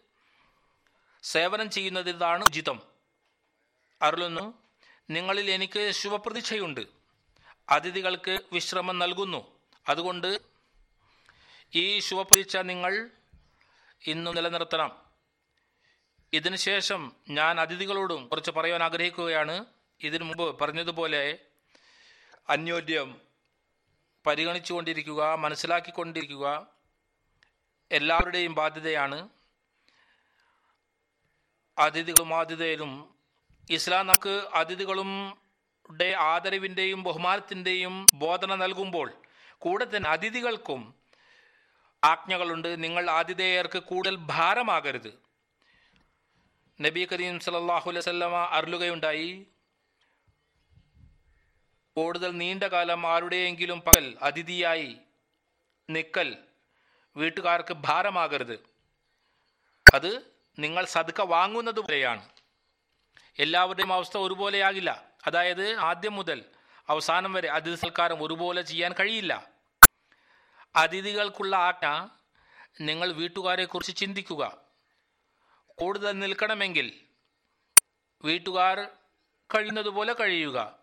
സേവനം 1.23 1.69
ചെയ്യുന്നതാണ് 1.69 2.43
ഉചിതം. 2.43 2.81
അരുളുന്നു 4.01 4.53
നിങ്ങളിൽ 5.09 5.51
എനിക്ക് 5.51 5.91
ശുഭപ്രതീക്ഷയുണ്ട്. 5.91 7.00
അതിഥികൾക്ക് 7.71 8.39
വിശ്രമം 8.53 8.99
നൽകുന്നു. 8.99 9.59
അതുകൊണ്ട് 9.89 10.41
ഈ 11.75 11.99
ശുഭപൂജ 11.99 12.57
നിങ്ങൾ 12.57 13.09
ഇന്ന് 14.07 14.37
നിലനിർത്തണം. 14.37 15.01
ഇതിനുശേഷം 16.33 17.11
ഞാൻ 17.29 17.59
അതിഥികളോടും 17.59 18.27
കുറച്ച് 18.27 18.51
പറയാൻ 18.51 18.83
ആഗ്രഹിക്കുകയാണ്. 18.83 19.65
ഇതിനു 20.01 20.23
മുമ്പ് 20.23 20.59
പറഞ്ഞതുപോലെ 20.59 21.39
അന്യോന്യം 22.49 23.21
പരിഗണിച്ചുകൊണ്ടിരിക്കുക 24.25 25.33
മനസ്സിലാക്കിക്കൊണ്ടിരിക്കുക 25.33 26.67
എല്ലാവരുടെയും 27.91 28.55
ബാധ്യതയാണ്. 28.55 29.29
അതിഥികളും 31.77 32.33
ആതിഥേയരും 32.33 33.15
ഇസ്ലാം 33.69 34.07
നമുക്ക് 34.07 34.47
അതിഥികളും 34.53 35.37
ആദരവിന്റെയും 36.15 37.03
ബഹുമാനത്തിന്റെയും 37.03 38.05
ബോധന 38.13 38.55
നൽകുമ്പോൾ 38.55 39.13
കൂടെ 39.57 39.87
തന്നെ 39.95 40.09
അതിഥികൾക്കും 40.09 40.95
ആജ്ഞകളുണ്ട്. 42.03 42.83
നിങ്ങൾ 42.83 43.09
ആതിഥേയർക്ക് 43.09 43.79
കൂടുതൽ 43.79 44.15
ഭാരമാകരുത്. 44.15 45.21
നബി 46.81 47.07
കരീം 47.11 47.39
സല്ലല്ലാഹു 47.39 47.89
അലൈഹി 47.89 47.99
വസല്ലമ 47.99 48.35
അരുളുകയുണ്ടായി. 48.35 49.45
കൂടുതൽ 51.95 52.31
നീണ്ട 52.31 52.63
കാലം 52.63 53.07
ആരുടെയെങ്കിലും 53.07 53.81
പകൽ 53.81 54.17
അതിഥിയായി 54.21 54.97
നിക്കൽ 55.89 56.37
വീട്ടുകാർക്ക് 57.17 57.73
ഭാരമാകരുത്. 57.73 58.59
അത് 59.93 60.21
നിങ്ങൾ 60.59 60.85
സതുക്ക 60.85 61.21
വാങ്ങുന്നത് 61.21 61.79
പോലെയാണ്. 61.79 62.29
എല്ലാവരുടെയും 63.39 63.93
അവസ്ഥ 63.93 64.17
ഒരുപോലെയാകില്ല. 64.17 65.10
അതായത് 65.25 65.75
ആദ്യം 65.75 66.15
മുതൽ 66.15 66.45
അവസാനം 66.89 67.33
വരെ 67.33 67.49
അതിഥി 67.49 67.75
സൽക്കാരം 67.75 68.23
ഒരുപോലെ 68.23 68.61
ചെയ്യാൻ 68.61 68.93
കഴിയില്ല. 68.99 69.47
അതിഥികൾക്കുള്ള 70.75 71.55
ആജ്ഞ 71.55 72.07
നിങ്ങൾ 72.81 73.11
വീട്ടുകാരെക്കുറിച്ച് 73.11 73.95
ചിന്തിക്കുക. 73.95 74.57
കൂടുതൽ 75.67 76.11
നിൽക്കണമെങ്കിൽ 76.11 77.01
വീട്ടുകാർ 78.23 78.87
കഴിയുന്നതുപോലെ 79.55 80.13
കഴിയുക. 80.13 80.79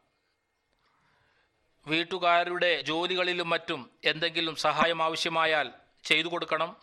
വീട്ടുകാരുടെ 1.87 2.81
ജോലികളിലും 2.81 3.49
മറ്റും 3.49 3.91
എന്തെങ്കിലും 4.05 4.57
സഹായം 4.57 5.03
ആവശ്യമായാൽ 5.03 5.73
ചെയ്തു 6.05 6.29
കൊടുക്കണം. 6.29 6.77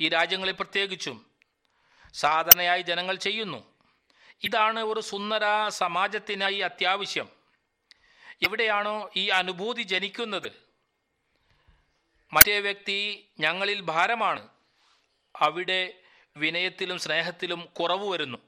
ഈ 0.00 0.08
രാജ്യങ്ങളിൽ 0.08 0.52
പ്രത്യേകിച്ചും 0.52 1.26
സാധാരണയായി 2.14 2.82
ജനങ്ങൾ 2.82 3.16
ചെയ്യുന്നു. 3.16 3.71
ഇതാണ് 4.44 4.80
ഒരു 4.80 5.00
സുന്ദര 5.00 5.68
സമാജത്തിനായി 5.68 6.58
അത്യാവശ്യം. 6.58 7.28
എവിടെയാണോ 8.42 9.10
ഈ 9.16 9.28
അനുഭൂതി 9.28 9.82
ജനിക്കുന്നത്? 9.82 10.62
മറ്റേ 12.32 12.60
വ്യക്തി 12.60 13.28
ഞങ്ങളിൽ 13.40 13.80
ഭാരമാണ്. 13.80 14.48
അവിടെ 15.36 15.94
വിനയത്തിലും 16.36 16.98
സ്നേഹത്തിലും 16.98 17.68
കുറവ് 17.80 18.10
വരുന്നു. 18.10 18.38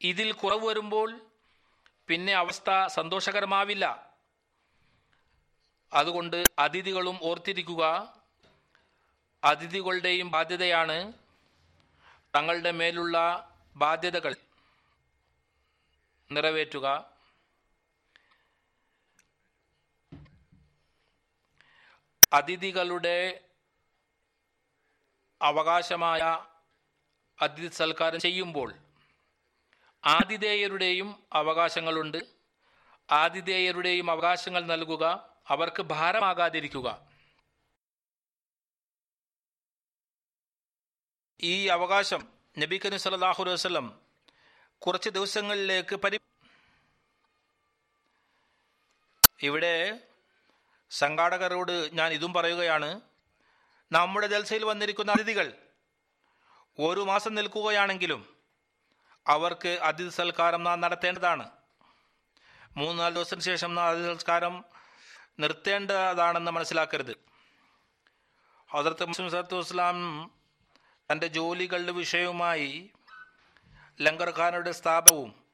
ഇതിൽ 0.00 0.32
കുറവ് 0.32 0.66
വരുമ്പോൾ 0.66 1.20
പിന്നെ 2.08 2.32
അവസ്ഥ 2.32 2.86
സന്തോഷകരമാവില്ല. 2.86 4.10
അതുകൊണ്ട് 5.92 6.42
അതിഥികളും 6.58 7.18
ഓർത്തിരിക്കുക 7.22 8.14
അതിഥികളുടെയും 9.44 10.30
ബാധ്യതയാണ് 10.30 11.12
തങ്ങളുടെ 12.36 12.70
മേലുള്ള 12.70 13.48
ബാധ്യതകൾ. 13.76 14.34
നിറവേറ്റുക. 16.30 17.16
അതിഥികളുടെ 22.32 23.48
അവകാശമായ 25.42 26.46
അതിഥി 27.42 27.68
സൽക്കാരം 27.68 28.20
ചെയ്യുമ്പോൾ 28.20 28.74
ആതിഥേയരുടെയും 30.04 31.26
അവകാശങ്ങളുണ്ട്. 31.32 32.18
ആതിഥേയരുടെയും 33.10 34.10
അവകാശങ്ങൾ 34.10 34.64
നൽകുക 34.64 35.34
അവർക്ക് 35.48 35.82
ഭാരമാകാതിരിക്കുക. 35.82 37.08
ഈ 41.40 41.66
അവകാശം 41.66 42.32
നബി 42.58 42.80
കരീം 42.84 42.98
അലൈഹി 42.98 44.05
കുറച്ച് 44.80 45.10
ദിവസങ്ങളിലേക്ക് 45.10 45.96
പരി 45.96 46.20
ഇവിടെ 49.42 50.00
സംഘാടകരോട് 50.90 51.90
ഞാൻ 51.92 52.12
ഇതും 52.12 52.32
പറയുകയാണ്. 52.32 53.00
നമ്മുടെ 53.92 54.26
ജൽസയിൽ 54.26 54.64
വന്നിരിക്കുന്ന 54.64 55.12
അതിഥികൾ 55.12 55.52
ഒരു 56.78 57.00
മാസം 57.00 57.34
നിൽക്കുകയാണെങ്കിലും 57.34 58.36
അവർക്ക് 59.26 59.68
അതിഥി 59.68 60.08
സൽക്കാരം 60.08 60.64
നാം 60.64 60.80
നടത്തേണ്ടതാണ്. 60.80 61.50
മൂന്ന് 62.76 63.02
നാല് 63.02 63.14
ദിവസത്തിന് 63.14 63.40
ശേഷം 63.40 63.74
നാം 63.74 63.86
അതിഥി 63.86 64.14
സൽക്കാരം 64.14 64.64
നിർത്തേണ്ടതാണെന്ന് 65.38 66.50
മനസ്സിലാക്കരുത്. 66.50 67.16
ഹസരത്ത് 68.70 69.04
മുസ്ലിം 69.04 69.30
സലത്തു 69.30 69.56
വസ്ലാം 69.56 69.96
തന്റെ 71.12 71.26
ജോലികളുടെ 71.26 71.92
വിഷയവുമായി 71.92 72.90
ലങ്കർ 74.00 74.30
ഖാനയുടെ 74.38 74.72
സ്ഥാപവും 74.72 75.44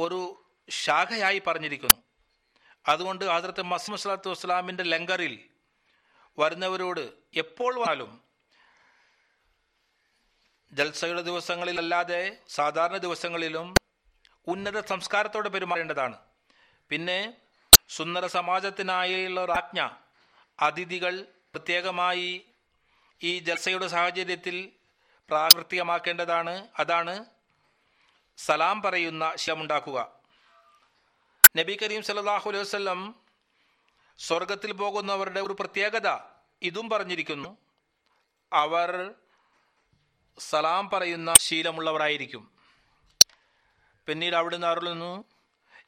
ഒരു 0.00 0.44
ശാഖയായി 0.70 1.42
പറഞ്ഞിരിക്കുന്നു. 1.46 2.02
അതുകൊണ്ട് 2.88 3.24
ആദർത്ത് 3.24 3.62
മസ്മു 3.62 3.96
സ്വലാത്തു 3.96 4.30
വസ്സലാമിന്റെ 4.30 4.82
ലങ്കറിൽ 4.82 5.48
വരുന്നവരോട് 6.38 7.12
എപ്പോൾ 7.34 7.78
വന്നാലും 7.78 8.22
ജൽസയുടെ 10.72 11.22
ദിവസങ്ങളിലല്ലാതെ 11.22 12.38
സാധാരണ 12.48 12.96
ദിവസങ്ങളിലും 12.96 13.74
ഉന്നത 14.48 14.84
സംസ്കാരത്തോടെ 14.86 15.48
പെരുമാറേണ്ടതാണ്. 15.48 16.18
പിന്നെ 16.90 17.36
സുന്ദര 17.88 18.26
സമാജത്തിനായുള്ള 18.26 19.40
ആജ്ഞ 19.40 19.88
അതിഥികൾ 20.60 21.22
പ്രത്യേകമായി 21.22 22.46
ഈ 23.22 23.38
ജൽസയുടെ 23.38 23.86
സാഹചര്യത്തിൽ 23.86 24.72
പ്രാവർത്തികമാക്കേണ്ടതാണ്. 25.28 26.68
അതാണ് 26.78 27.24
സലാം 28.36 28.82
പറയുന്ന 28.82 29.32
ശമുണ്ടാക്കുക. 29.36 30.12
നബി 31.56 31.78
കരീം 31.82 32.02
സല്ലല്ലാഹു 32.02 32.48
അലൈഹി 32.48 32.62
വസല്ലം 32.62 33.14
സ്വർഗത്തിൽ 34.18 34.72
പോകുന്നവരുടെ 34.72 35.40
ഒരു 35.40 35.52
പ്രത്യേകത 35.52 36.18
ഇതും 36.62 36.90
പറഞ്ഞിരിക്കുന്നു. 36.90 37.56
അവർ 38.52 39.14
സലാം 40.38 40.90
പറയുന്ന 40.90 41.34
ശീലമുള്ളവരായിരിക്കും. 41.38 42.50
പിന്നീട് 44.06 44.36
അവിടുന്ന് 44.36 44.66
അരുളുന്നു 44.66 45.24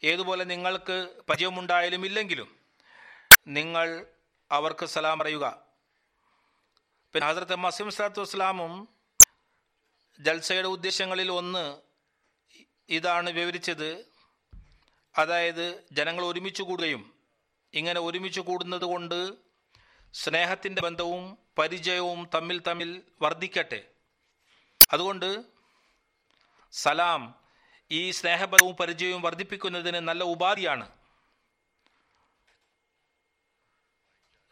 ഏതുപോലെ 0.05 0.45
നിങ്ങൾക്ക് 0.45 1.09
പരിചയമുണ്ടായാലും 1.29 2.07
ഇല്ലെങ്കിലും 2.07 2.57
നിങ്ങൾ 3.47 4.07
അവർക്ക് 4.51 4.87
സലാം 4.87 5.19
പറയുക. 5.19 5.59
പിന്നെ 7.13 7.29
ഹസരത്ത് 7.29 7.57
മസീം 7.57 7.91
സലാത്തു 7.91 8.21
വസ്സലാമും 8.21 8.98
ജൽസയുടെ 10.21 10.69
ഉദ്ദേശങ്ങളിൽ 10.69 11.33
ഒന്ന് 11.33 11.81
ഇതാണ് 12.89 13.31
വിവരിച്ചത്. 13.31 14.07
അതായത് 15.19 15.85
ജനങ്ങൾ 15.93 16.25
ഒരുമിച്ച് 16.25 16.63
കൂടുകയും 16.63 17.15
ഇങ്ങനെ 17.75 18.01
ഒരുമിച്ച് 18.01 18.41
കൂടുന്നത് 18.41 18.85
കൊണ്ട് 18.85 19.35
സ്നേഹത്തിന്റെ 20.15 20.83
ബന്ധവും 20.83 21.39
പരിചയവും 21.59 22.31
തമ്മിൽ 22.35 22.59
തമ്മിൽ 22.59 23.03
വർദ്ധിക്കട്ടെ. 23.23 23.91
അതുകൊണ്ട് 24.91 25.45
സലാം 26.73 27.41
ഈ 27.91 28.11
സ്നേഹബന്ധവും 28.11 28.77
പരിചയവും 28.77 29.23
വർദ്ധിപ്പിക്കുന്നതിന് 29.23 29.97
നല്ല 29.97 30.25
ഉപാധിയാണ്. 30.25 30.99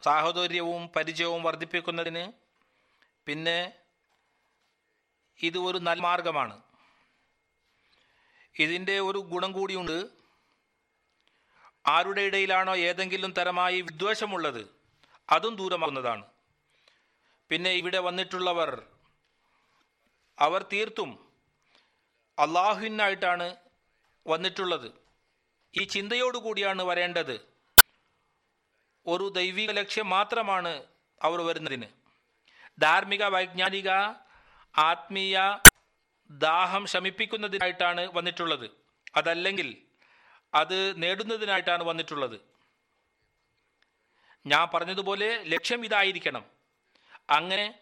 സാഹോദര്യവും 0.03 0.87
പരിചയവും 0.87 1.43
വർദ്ധിപ്പിക്കുന്നതിന് 1.43 2.31
പിന്നെ 3.25 3.73
ഇത് 5.41 5.57
ഒരു 5.57 5.77
നല്ല 5.77 6.01
മാർഗമാണ്. 6.01 6.61
ഇതിന്റെ 8.59 8.99
ഒരു 8.99 9.17
ഗുണം 9.17 9.51
കൂടിയുണ്ട്. 9.51 10.05
ആരുടെ 11.87 12.21
ഇടയിലാണോ 12.21 12.75
ഏതെങ്കിലും 12.75 13.31
തരമായി 13.31 13.81
വിദ്വേഷമുള്ളത് 13.81 14.75
അതും 15.29 15.55
ദൂരമാകുന്നതാണ്. 15.55 16.25
പിന്നെ 17.49 17.69
ഇവിടെ 17.69 17.97
വന്നിട്ടുള്ളവർ 17.97 18.87
അവർ 20.39 20.65
തീർത്തും 20.73 21.33
അള്ളാഹുവിനായിട്ടാണ് 22.39 23.55
വന്നിട്ടുള്ളത്. 24.27 24.91
ഈ 25.75 25.83
ചിന്തയോടുകൂടിയാണ് 25.83 26.81
വരേണ്ടത്. 26.81 27.47
ഒരു 29.07 29.29
ദൈവിക 29.29 29.71
ലക്ഷ്യം 29.71 30.09
മാത്രമാണ് 30.09 30.83
അവർ 31.21 31.41
വരുന്നതിന്. 31.41 31.87
ധാർമ്മിക 32.79 33.23
വൈജ്ഞാനിക 33.23 33.89
ആത്മീയ 34.77 35.57
ദാഹം 36.31 36.85
ശമിപ്പിക്കുന്നതിനായിട്ടാണ് 36.85 38.09
വന്നിട്ടുള്ളത്. 38.13 38.71
അതല്ലെങ്കിൽ 39.15 39.77
അത് 40.53 41.03
നേടുന്നതിനായിട്ടാണ് 41.03 41.83
വന്നിട്ടുള്ളത്. 41.83 42.41
ഞാൻ 44.45 44.67
പറഞ്ഞതുപോലെ 44.73 45.43
ലക്ഷ്യം 45.43 45.85
ഇതായിരിക്കണം. 45.85 46.45
അങ്ങനെ 47.29 47.79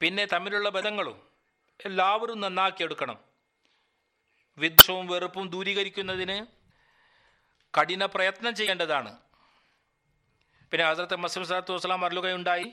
പിന്നെ 0.00 0.24
തമ്മിലുള്ള 0.24 0.68
ബന്ധങ്ങളും 0.68 1.26
എല്ലാവരും 1.84 2.40
നന്നാക്കിയെടുക്കണം. 2.40 3.18
വിദ്വേഷവും 4.58 5.06
വെറുപ്പും 5.06 5.48
ദൂരീകരിക്കുന്നതിന് 5.48 6.46
കഠിന 7.80 8.04
പ്രയത്നം 8.04 8.54
ചെയ്യേണ്ടതാണ്. 8.54 9.18
പിന്നെ 10.70 10.86
ഹസരത്ത് 10.86 11.16
മസ്ലിം 11.16 11.46
സലാത്തു 11.46 11.72
വസ്സലാം 11.72 12.04
അറിയുകയുണ്ടായി 12.04 12.72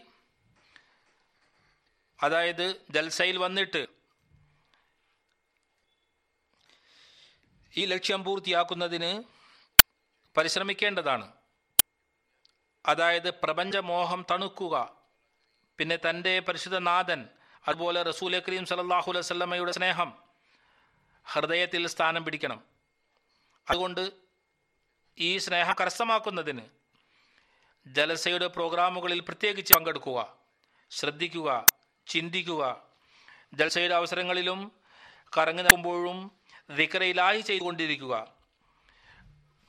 അതായത് 2.21 2.85
ജൽസയിൽ 2.89 3.37
വന്നിട്ട് 3.37 3.87
ഈ 7.77 7.85
ലക്ഷ്യം 7.85 8.23
പൂർത്തിയാക്കുന്നതിന് 8.23 9.23
പരിശ്രമിക്കേണ്ടതാണ്. 10.37 11.33
അതായത് 12.85 13.33
പ്രപഞ്ചമോഹം 13.33 14.25
തണുക്കുക 14.31 14.97
പിന്നെ 15.77 15.97
തന്റെ 16.09 16.39
പരിശുദ്ധ 16.39 16.77
നാഥൻ 16.77 17.29
അതുപോലെ 17.67 18.03
റസൂൽ 18.03 18.39
കരീം 18.39 18.65
സലല്ലാഹു 18.65 19.11
അലൈവല്ലമ്മയുടെ 19.11 19.71
സ്നേഹം 19.71 20.23
ഹൃദയത്തിൽ 21.25 21.87
സ്ഥാനം 21.87 22.25
പിടിക്കണം. 22.25 22.63
അതുകൊണ്ട് 23.69 24.11
ഈ 25.19 25.37
സ്നേഹം 25.37 25.75
കരസ്ഥമാക്കുന്നതിന് 25.81 26.61
ജലസയുടെ 27.87 28.47
പ്രോഗ്രാമുകളിൽ 28.47 29.19
പ്രത്യേകിച്ച് 29.19 29.73
പങ്കെടുക്കുക 29.73 30.37
ശ്രദ്ധിക്കുക 30.91 31.80
ചിന്തിക്കുക. 32.07 32.83
ജൽസയുടെ 33.53 33.95
അവസരങ്ങളിലും 33.95 34.71
കറങ്ങി 35.37 35.63
നിൽക്കുമ്പോഴും 35.63 36.31
ദിക്കറയിലായി 36.75 37.41
ചെയ്തുകൊണ്ടിരിക്കുക. 37.41 38.33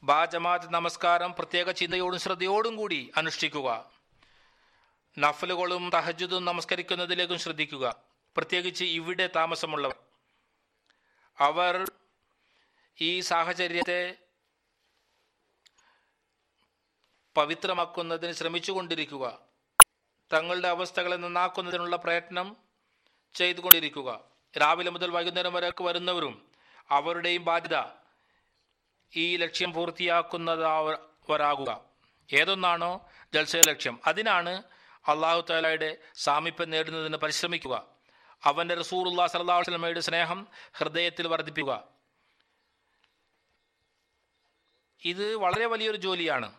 ബാ 0.03 0.25
ജമാഅത്ത് 0.25 0.75
നമസ്കാരം 0.75 1.33
പ്രത്യേക 1.33 1.71
ചിന്തയോടും 1.71 2.21
ശ്രദ്ധയോടും 2.21 2.77
കൂടി 2.77 3.13
അനുഷ്ഠിക്കുക. 3.17 3.91
നഫലുകളും 5.19 5.91
തഹജുദും 5.95 6.45
നമസ്കരിക്കുന്നതിലേക്കും 6.45 7.39
ശ്രദ്ധിക്കുക. 7.39 7.97
പ്രത്യേകിച്ച് 8.37 8.85
ഇവിടെ 8.85 9.27
താമസമുള്ളവർ. 9.37 9.97
അവർ 11.39 11.91
ഈ 13.01 13.21
സാഹചര്യത്തെ 13.21 14.19
പവിത്രമാക്കുന്നതിന് 17.35 18.33
ശ്രമിച്ചുകൊണ്ടിരിക്കുക. 18.33 19.52
തങ്ങളുടെ 20.33 20.69
അവസ്ഥകളെ 20.69 21.17
നന്നാക്കുന്നതിനുള്ള 21.17 21.97
പ്രയത്നം 21.97 22.57
ചെയ്തുകൊണ്ടിരിക്കുക. 23.35 24.21
രാവിലെ 24.61 24.91
മുതൽ 24.91 25.11
വൈകുന്നേരം 25.11 25.53
വരെ 25.53 25.73
വരുന്നവരും 25.81 26.51
അവരുടെയും 26.91 27.45
ബാധ്യത 27.45 27.83
ഈ 29.17 29.37
ലക്ഷ്യം 29.37 29.73
പൂർത്തിയാക്കുന്നതാവരാകുക 29.73 31.81
ഏതൊന്നാണോ 32.33 33.09
ജൽസയ 33.35 33.61
ലക്ഷ്യം. 33.61 34.01
അതിനാണ് 34.07 34.63
അള്ളാഹു 35.09 35.45
താലയുടെ 35.51 35.99
സാമീപ്യം 36.15 36.71
നേടുന്നതിന് 36.71 37.17
പരിശ്രമിക്കുക. 37.17 37.87
അവന്റെ 38.45 38.75
റസൂറുല്ലാ 38.75 39.27
സല്ലാ 39.27 39.59
വസ്ലമയുടെ 39.59 40.01
സ്നേഹം 40.01 40.49
ഹൃദയത്തിൽ 40.73 41.29
വർദ്ധിപ്പിക്കുക. 41.29 41.85
ഇത് 45.05 45.37
വളരെ 45.37 45.67
വലിയൊരു 45.67 45.97
ജോലിയാണ്. 45.97 46.53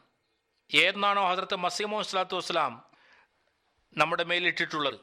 ഏതെന്നാണോ 0.73 1.31
ഹസരത്ത് 1.31 1.55
മസീമോ 1.55 2.01
സ്വലാത്തു 2.01 2.35
വസ്സലാം 2.35 2.92
നമ്മുടെ 3.97 4.23
മേലിട്ടിട്ടുള്ളത്. 4.23 4.99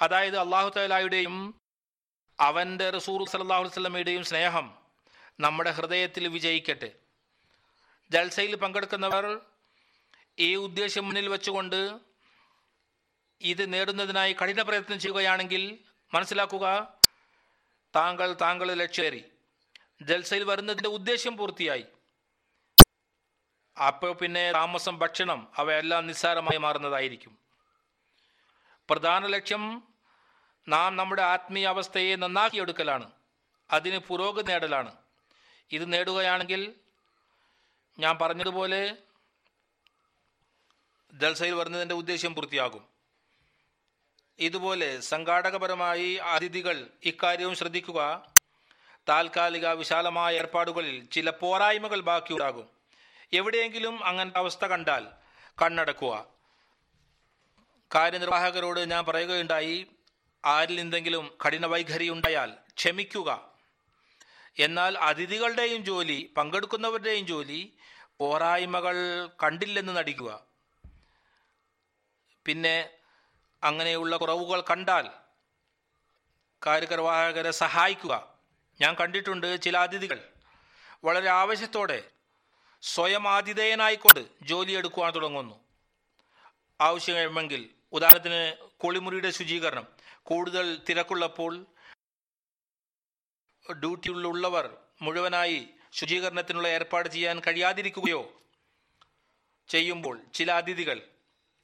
അതായത് 0.00 0.38
അള്ളാഹു 0.38 0.68
തലായുടെയും 0.68 1.60
അവന്റെ 2.40 2.90
റസൂർ 2.90 3.28
സല്ലാഹു 3.28 3.62
വസ്ലമയുടെയും 3.62 4.24
സ്നേഹം 4.24 4.78
നമ്മുടെ 5.40 5.70
ഹൃദയത്തിൽ 5.70 6.28
വിജയിക്കട്ടെ. 6.28 6.92
ജൽസയിൽ 8.10 8.56
പങ്കെടുക്കുന്നവർ 8.56 9.40
ഈ 10.38 10.54
ഉദ്ദേശം 10.54 11.04
മുന്നിൽ 11.04 11.28
വെച്ചുകൊണ്ട് 11.28 11.98
ഇത് 13.40 13.72
നേടുന്നതിനായി 13.72 14.32
കഠിന 14.32 14.62
പ്രയത്നം 14.62 15.00
ചെയ്യുകയാണെങ്കിൽ 15.00 15.78
മനസ്സിലാക്കുക 16.14 16.94
താങ്കൾ 17.96 18.32
താങ്കൾ 18.32 18.72
ലക്ഷ്യേറി. 18.72 19.24
ജൽസയിൽ 20.02 20.44
വരുന്നതിന്റെ 20.44 20.88
ഉദ്ദേശ്യം 20.88 21.36
പൂർത്തിയായി. 21.36 21.84
അപ്പോൾ 23.86 24.12
പിന്നെ 24.12 24.52
താമസം 24.52 24.98
ഭക്ഷണം 24.98 25.48
അവയെല്ലാം 25.56 26.06
നിസ്സാരമായി 26.06 26.58
മാറുന്നതായിരിക്കും. 26.58 27.47
പ്രധാന 28.90 29.26
ലക്ഷ്യം 29.26 29.82
നാം 30.68 30.96
നമ്മുടെ 30.96 31.22
ആത്മീയ 31.22 31.66
അവസ്ഥയെ 31.66 32.16
നന്നാക്കിയെടുക്കലാണ്. 32.16 33.10
അതിന് 33.70 33.98
പുരോഗതി 33.98 34.46
നേടലാണ്. 34.46 34.94
ഇത് 35.72 35.92
നേടുകയാണെങ്കിൽ 35.92 36.74
ഞാൻ 37.98 38.18
പറഞ്ഞതുപോലെ 38.18 38.96
ദൽസയിൽ 41.12 41.54
വരുന്നതിന്റെ 41.54 41.94
ഉദ്ദേശ്യം 41.94 42.34
പൂർത്തിയാകും. 42.34 42.84
ഇതുപോലെ 44.38 45.00
സംഘാടകപരമായി 45.00 46.14
അതിഥികൾ 46.14 46.86
ഇക്കാര്യവും 47.04 47.54
ശ്രദ്ധിക്കുക. 47.54 48.26
താൽക്കാലിക 49.08 49.68
വിശാലമായ 49.68 50.36
ഏർപ്പാടുകളിൽ 50.36 51.04
ചില 51.04 51.30
പോരായ്മകൾ 51.30 52.00
ബാക്കിയുണ്ടാകും. 52.00 52.68
എവിടെയെങ്കിലും 53.32 54.04
അങ്ങനത്തെ 54.04 54.38
അവസ്ഥ 54.38 54.64
കണ്ടാൽ 54.64 55.06
കണ്ണടക്കുക. 55.62 56.37
കാര്യനിർവാഹകരോട് 57.94 58.90
ഞാൻ 58.90 59.04
പറയുകയുണ്ടായി 59.04 59.86
ആരിൽ 60.44 60.80
എന്തെങ്കിലും 60.80 61.38
കഠിന 61.46 61.66
വൈഖരി 61.66 62.10
ഉണ്ടായാൽ 62.10 62.52
ക്ഷമിക്കുക. 62.76 63.52
എന്നാൽ 64.58 64.98
അതിഥികളുടെയും 64.98 65.84
ജോലി 65.84 66.32
പങ്കെടുക്കുന്നവരുടെയും 66.36 67.26
ജോലി 67.26 67.72
പോരായ്മകൾ 68.18 68.94
കണ്ടില്ലെന്ന് 69.42 69.96
നടിക്കുക. 69.96 70.40
പിന്നെ 72.44 72.90
അങ്ങനെയുള്ള 73.62 74.16
കുറവുകൾ 74.16 74.60
കണ്ടാൽ 74.60 75.10
കാര്യനിർവാഹകരെ 76.66 77.50
സഹായിക്കുക. 77.50 78.34
ഞാൻ 78.80 78.94
കണ്ടിട്ടുണ്ട് 78.94 79.62
ചില 79.62 79.78
അതിഥികൾ 79.78 80.28
വളരെ 81.04 81.28
ആവശ്യത്തോടെ 81.28 82.02
സ്വയം 82.82 83.28
ആതിഥേയനായിക്കൊണ്ട് 83.28 84.26
ജോലിയെടുക്കുവാൻ 84.42 85.14
തുടങ്ങുന്നു. 85.14 85.60
ആവശ്യമെങ്കിൽ 86.80 87.70
ഉദാഹരണത്തിന് 87.92 88.70
കുളിമുറിയുടെ 88.78 89.30
ശുചീകരണം. 89.30 89.86
കൂടുതൽ 90.22 90.80
തിരക്കുള്ളപ്പോൾ 90.88 91.66
ഡ്യൂട്ടിയിലുള്ളവർ 93.72 94.76
മുഴുവനായി 95.02 95.68
ശുചീകരണത്തിനുള്ള 95.92 96.68
ഏർപ്പാട് 96.68 97.08
ചെയ്യാൻ 97.08 97.40
കഴിയാതിരിക്കുകയോ 97.46 98.32
ചെയ്യുമ്പോൾ 99.68 100.20
ചില 100.34 100.52
അതിഥികൾ 100.52 101.00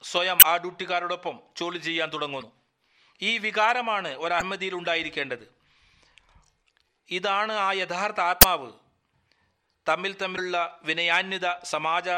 സ്വയം 0.02 0.38
ആ 0.44 0.56
ഡ്യൂട്ടിക്കാരോടൊപ്പം 0.56 1.40
ജോലി 1.56 1.78
ചെയ്യാൻ 1.78 2.12
തുടങ്ങുന്നു. 2.12 2.52
ഈ 3.22 3.38
വികാരമാണ് 3.38 4.08
ഒരു 4.08 4.34
അഹമ്മദിയിൽ 4.34 4.74
ഉണ്ടായിരിക്കേണ്ടത്. 4.74 5.54
ഇതാണ് 7.10 7.52
ആ 7.52 7.72
യഥാർത്ഥ 7.72 8.20
ആത്മാവ്. 8.20 8.72
തമ്മിൽ 9.88 10.16
തമ്മിലുള്ള 10.16 10.80
വിനയാന്യത 10.82 11.64
സമാജ 11.64 12.08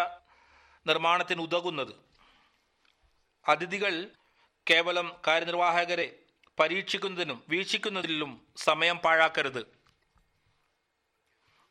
നിർമ്മാണത്തിന് 0.87 1.41
ഉതകുന്നത്. 1.41 2.06
അതിഥികൾ 3.49 3.95
കേവലം 4.67 5.09
കാര്യനിർവാഹകരെ 5.27 6.07
പരീക്ഷിക്കുന്നതിനും 6.61 7.45
വീക്ഷിക്കുന്നതിലും 7.49 8.31
സമയം 8.57 8.99
പാഴാക്കരുത്. 8.99 9.63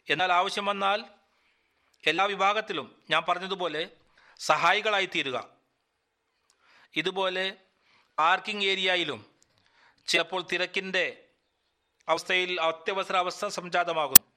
എന്നാൽ 0.09 0.31
ആവശ്യം 0.31 0.65
വന്നാൽ 0.65 0.99
എല്ലാ 2.03 2.25
വിഭാഗത്തിലും 2.25 2.87
ഞാൻ 3.09 3.23
പറഞ്ഞതുപോലെ 3.29 3.81
സഹായികളായി 4.39 5.05
തീരുക 5.05 5.37
ഇതുപോലെ 6.97 7.45
പാർക്കിംഗ് 8.17 8.65
ഏരിയയിലും 8.65 9.21
ചിലപ്പോൾ 10.07 10.41
തിരക്കിന്റെ 10.51 11.05
അവസ്ഥയിൽ 12.07 12.61
അത്യവസര 12.61 13.15
അവസ്ഥ 13.17 13.45
സംജാതമാകുന്നു 13.47 14.27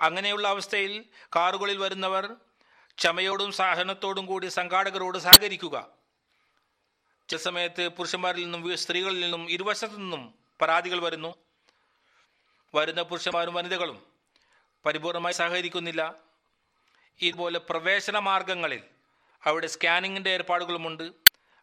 അങ്ങനെയുള്ള 0.00 0.48
അവസ്ഥയിൽ 0.48 1.04
കാറുകളിൽ 1.36 1.78
വരുന്നവർ 1.78 2.24
ക്ഷമയോടും 2.98 3.52
സഹനത്തോടും 3.52 4.26
കൂടി 4.26 4.46
സംഘാടകരോട് 4.46 5.18
സഹകരിക്കുക. 5.18 5.76
ചില 7.28 7.38
സമയത്ത് 7.38 7.88
പുരുഷന്മാരിൽ 7.88 8.50
നിന്നും 8.50 8.76
സ്ത്രീകളിൽ 8.76 9.20
നിന്നും 9.20 9.50
ഇരുവശത്തു 9.50 9.94
നിന്നും 9.94 10.34
പരാതികൾ 10.60 11.02
വരുന്നു. 11.02 11.34
വരുന്ന 12.74 13.02
പുരുഷന്മാരും 13.02 13.54
വനിതകളും 13.54 14.06
പരിപൂർണമായി 14.86 15.34
സഹകരിക്കുന്നില്ല. 15.34 16.14
ഇതുപോലെ 17.20 17.58
പ്രവേശന 17.58 18.18
മാർഗങ്ങളിൽ 18.18 18.82
അവിടെ 19.44 19.66
സ്കാനിങ്ങിന്റെ 19.66 20.30
ഏർപ്പാടുകളുമുണ്ട്. 20.30 21.12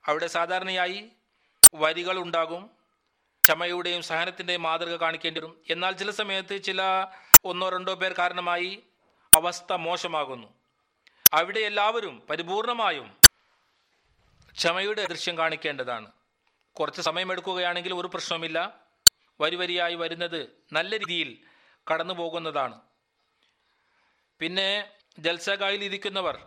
അവിടെ 0.06 0.28
സാധാരണയായി 0.28 1.10
വരികൾ 1.76 2.18
ഉണ്ടാകും. 2.18 2.70
ക്ഷമയുടെയും 3.44 4.02
സഹനത്തിന്റെയും 4.02 4.62
മാതൃക 4.62 4.96
കാണിക്കേണ്ടി 4.96 5.40
വരും. 5.40 5.62
എന്നാൽ 5.70 5.92
ചില 5.92 6.12
സമയത്ത് 6.12 6.64
ചില 6.64 7.08
ഒന്നോ 7.46 7.70
രണ്ടോ 7.70 7.96
പേർ 7.96 8.14
കാരണമായി 8.14 8.84
അവസ്ഥ 9.36 9.74
മോശമാകുന്നു. 9.74 10.48
അവിടെ 11.34 11.60
എല്ലാവരും 11.60 12.24
പരിപൂർണമായും 12.30 13.21
ക്ഷമയുടെ 14.58 15.06
ദൃശ്യം 15.06 15.38
കാണിക്കേണ്ടതാണ്. 15.38 16.12
കുറച്ച് 16.76 17.02
സമയമെടുക്കുകയാണെങ്കിൽ 17.02 17.94
ഒരു 17.94 18.08
പ്രശ്നവുമില്ല. 18.08 18.82
വരിവരിയായി 19.42 19.96
വരുന്നത് 19.96 20.56
നല്ല 20.74 20.98
രീതിയിൽ 20.98 21.38
കടന്നു 21.92 22.14
പോകുന്നതാണ്. 22.14 22.82
പിന്നെ 24.40 24.70
ജൽസകായിൽ 25.20 25.84
ഇരിക്കുന്നവർ 25.84 26.38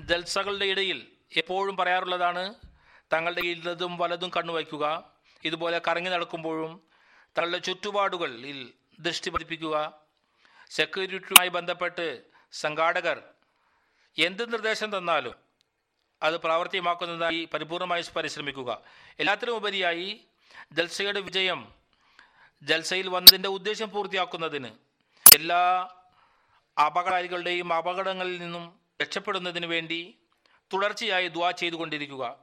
ജൽസകളുടെ 0.00 0.64
ഇടയിൽ 0.64 1.12
എപ്പോഴും 1.36 1.76
പറയാറുള്ളതാണ് 1.76 2.54
തങ്ങളുടെ 3.12 3.40
ഇല്ലതും 3.40 3.98
വലതും 3.98 4.30
കണ്ണുവയ്ക്കുക 4.36 5.10
ഇതുപോലെ 5.44 5.80
കറങ്ങി 5.88 6.10
നടക്കുമ്പോഴും 6.10 6.82
തങ്ങളുടെ 7.38 7.58
ചുറ്റുപാടുകളിൽ 7.58 8.72
ദൃഷ്ടി 9.00 9.30
പതിപ്പിക്കുക. 9.30 9.76
സെക്യൂരിറ്റിയുമായി 10.70 11.48
ബന്ധപ്പെട്ട് 11.48 12.06
സംഘാടകർ 12.52 13.22
എന്ത് 14.18 14.52
നിർദ്ദേശം 14.52 14.98
തന്നാലും 14.98 15.43
അത് 16.22 16.40
പ്രാവർത്തികമാക്കുന്നതായി 16.40 17.48
പരിപൂർണമായി 17.54 18.04
പരിശ്രമിക്കുക. 18.16 18.80
എല്ലാത്തിനും 19.20 19.56
ഉപരിയായി 19.56 20.20
ജൽസയുടെ 20.72 21.20
വിജയം 21.20 21.74
ജൽസയിൽ 22.62 23.08
വന്നതിന്റെ 23.08 23.48
ഉദ്ദേശം 23.48 23.90
പൂർത്തിയാക്കുന്നതിന് 23.90 24.70
എല്ലാ 25.34 25.88
അപകടകാരികളുടെയും 26.86 27.72
അപകടങ്ങളിൽ 27.74 28.38
നിന്നും 28.38 28.80
രക്ഷപ്പെടുന്നതിന് 29.02 29.66
വേണ്ടി 29.66 30.18
തുടർച്ചയായി 30.72 31.28
ദ്വാ 31.28 31.50
ചെയ്തുകൊണ്ടിരിക്കുക. 31.50 32.38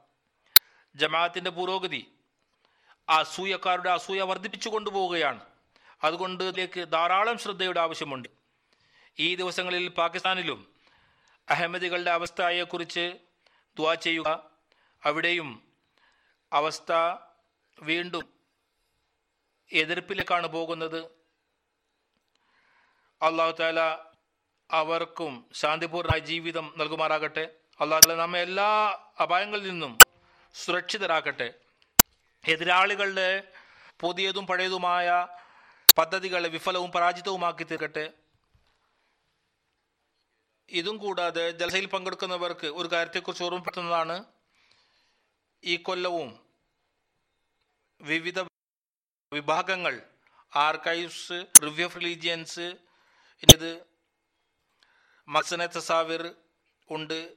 ജമാഅത്തിന്റെ 0.96 1.50
പുരോഗതി 1.50 2.06
അസൂയക്കാരുടെ 3.08 3.90
അസൂയ 3.90 4.22
വർദ്ധിപ്പിച്ചു 4.22 4.68
കൊണ്ടുപോവുകയാണ്. 4.68 5.40
അതുകൊണ്ട് 6.04 6.44
ഇതിലേക്ക് 6.44 6.92
ധാരാളം 6.92 7.38
ശ്രദ്ധയുടെ 7.38 7.80
ആവശ്യമുണ്ട്. 7.80 8.28
ഈ 9.18 9.34
ദിവസങ്ങളിൽ 9.34 9.88
പാകിസ്ഥാനിലും 9.88 10.72
അഹമ്മദികളുടെ 11.50 12.10
അവസ്ഥയെക്കുറിച്ച് 12.10 13.18
ദ്വാ 13.76 13.94
ചെയ്യുക. 13.94 14.50
അവിടെയും 15.04 15.62
അവസ്ഥ 16.52 16.92
വീണ്ടും 17.82 18.32
എതിർപ്പിലേക്കാണ് 19.72 20.46
പോകുന്നത്. 20.46 20.98
അള്ളാഹു 23.22 23.50
താല 23.50 23.80
അവർക്കും 24.70 25.50
ശാന്തിപൂർണ 25.52 26.18
ജീവിതം 26.18 26.74
നൽകുമാറാകട്ടെ. 26.76 27.54
അള്ളാഹു 27.80 28.08
താല 28.08 28.16
നമ്മെ 28.16 28.40
എല്ലാ 28.40 28.98
അപായങ്ങളിൽ 29.22 29.70
നിന്നും 29.70 29.98
സുരക്ഷിതരാക്കട്ടെ. 30.54 31.54
എതിരാളികളുടെ 32.48 33.52
പുതിയതും 34.00 34.46
പഴയതുമായ 34.46 35.26
പദ്ധതികളെ 35.98 36.48
വിഫലവും 36.48 36.92
പരാജിതവുമാക്കി 36.92 37.64
തീർക്കട്ടെ. 37.64 38.10
ഇതും 40.68 40.96
കൂടാതെ 40.96 41.50
ജലസയിൽ 41.50 41.86
പങ്കെടുക്കുന്നവർക്ക് 41.86 42.66
ഒരു 42.66 42.88
കാര്യത്തെക്കുറിച്ച് 42.92 43.44
ഓർമ്മപ്പെടുത്തുന്നതാണ് 43.44 44.24
ഈ 45.64 45.76
കൊല്ലവും 45.76 46.40
വിവിധ 48.00 48.40
വിഭാഗങ്ങൾ 49.32 50.02
ആർക്കൈവ്സ് 50.56 51.46
റിവ്യൂ 51.62 51.86
ഓഫ് 51.86 51.96
റിലീജിയൻസ് 51.96 52.74
ഇത് 53.42 53.84
മസനെ 55.28 55.66
തസാവിർ 55.66 56.34
ഉണ്ട് 56.90 57.32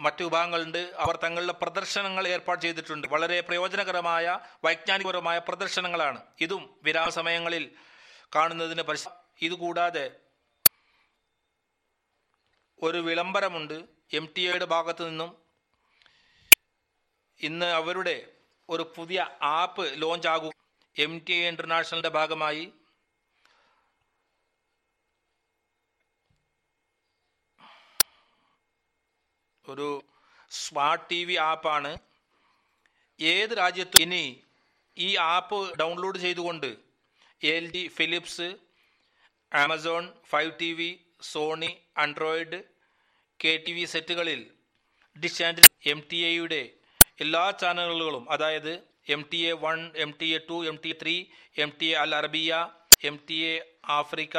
മറ്റു 0.00 0.24
വിഭാഗങ്ങളുണ്ട്. 0.24 0.78
അവർ 0.78 1.16
തങ്ങളുടെ 1.16 1.52
പ്രദർശനങ്ങൾ 1.52 2.28
ഏർപ്പാട് 2.28 2.60
ചെയ്തിട്ടുണ്ട്. 2.60 3.08
വളരെ 3.08 3.40
പ്രയോജനകരമായ 3.40 4.38
വൈജ്ഞാനികപരമായ 4.64 5.38
പ്രദർശനങ്ങളാണ്. 5.38 6.22
ഇതും 6.40 6.80
വിരാമ 6.82 7.08
സമയങ്ങളിൽ 7.08 7.74
കാണുന്നതിന് 8.34 8.82
പരിശ 8.82 9.08
ഇതുകൂടാതെ 9.42 10.10
ഒരു 12.82 12.98
വിളംബരമുണ്ട് 12.98 13.84
എം 14.12 14.28
ടി 14.36 14.40
എയുടെ 14.40 14.64
ഭാഗത്തു 14.64 15.04
നിന്നും. 15.04 15.36
ഇന്ന് 17.40 17.66
അവരുടെ 17.66 18.32
ഒരു 18.68 18.92
പുതിയ 18.96 19.28
ആപ്പ് 19.42 20.02
ലോഞ്ച് 20.02 20.28
ആകും. 20.28 20.52
എം 20.98 21.18
ടി 21.18 21.32
എ 21.32 21.48
ഇന്റർനാഷണലിന്റെ 21.48 22.08
ഭാഗമായി. 22.08 22.72
ഒരു 29.68 30.02
സ്മാർട്ട് 30.50 31.10
ടി 31.10 31.24
വി 31.24 31.34
ആപ്പാണ്. 31.34 31.98
ഏത് 33.20 33.50
രാജ്യത്തും 33.50 34.00
ഇനി 34.00 34.42
ഈ 34.98 35.16
ആപ്പ് 35.16 35.78
ഡൗൺലോഡ് 35.78 36.18
ചെയ്തുകൊണ്ട് 36.18 36.76
L 37.42 37.70
G 37.70 37.88
Philips 37.88 38.56
Amazon 39.52 40.12
fire 40.28 40.52
T 40.60 40.72
V 40.72 41.05
Sony 41.30 41.70
Android 42.02 42.58
K 43.40 43.52
T 43.66 43.72
V 43.72 43.84
സെറ്റുകളിൽ 43.84 44.42
dish 45.16 45.42
and 45.42 45.62
M 45.92 46.00
T 46.10 46.18
എയുടെ 46.30 46.62
എല്ലാ 47.24 47.44
ചാനലുകളും 47.62 48.24
അതായത് 48.30 48.72
M 49.14 49.22
T 49.32 49.40
A 49.50 49.52
one 49.64 49.80
M 50.04 50.10
T 50.20 50.28
A 50.36 50.38
two 50.48 50.56
M 50.70 50.76
T 50.84 50.92
three 51.02 51.14
M 51.64 51.70
T 51.80 51.86
A 51.86 51.96
Al 52.02 52.14
Arabiya 52.14 52.52
M 53.08 53.16
T 53.28 53.36
A 53.52 53.54
Africa 53.98 54.36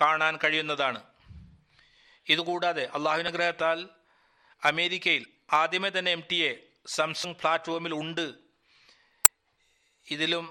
കാണാൻ 0.00 0.34
കഴിയുന്നതാണ്. 0.44 1.00
ഇതുകൂടാതെ 2.26 2.84
അള്ളാഹുവിനുഗ്രഹത്താൽ 2.96 3.78
അമേരിക്കയിൽ 4.62 5.24
ആദ്യമേ 5.52 5.90
തന്നെ 5.96 6.10
എം 6.12 6.22
ടി 6.30 6.38
എ 6.48 6.52
സാംസങ് 6.86 7.38
പ്ലാറ്റ്ഫോമിൽ 7.40 7.94
ഉണ്ട്. 8.02 8.26
ഇതിലും 10.08 10.46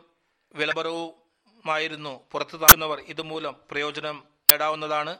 വിലപരവുമായിരുന്നു 0.55 2.13
പുറത്തു 2.31 2.57
താക്കുന്നവർ 2.57 2.99
ഇതുമൂലം 3.13 3.55
പ്രയോജനം 3.71 4.17
നേടാവുന്നതാണ്. 4.53 5.17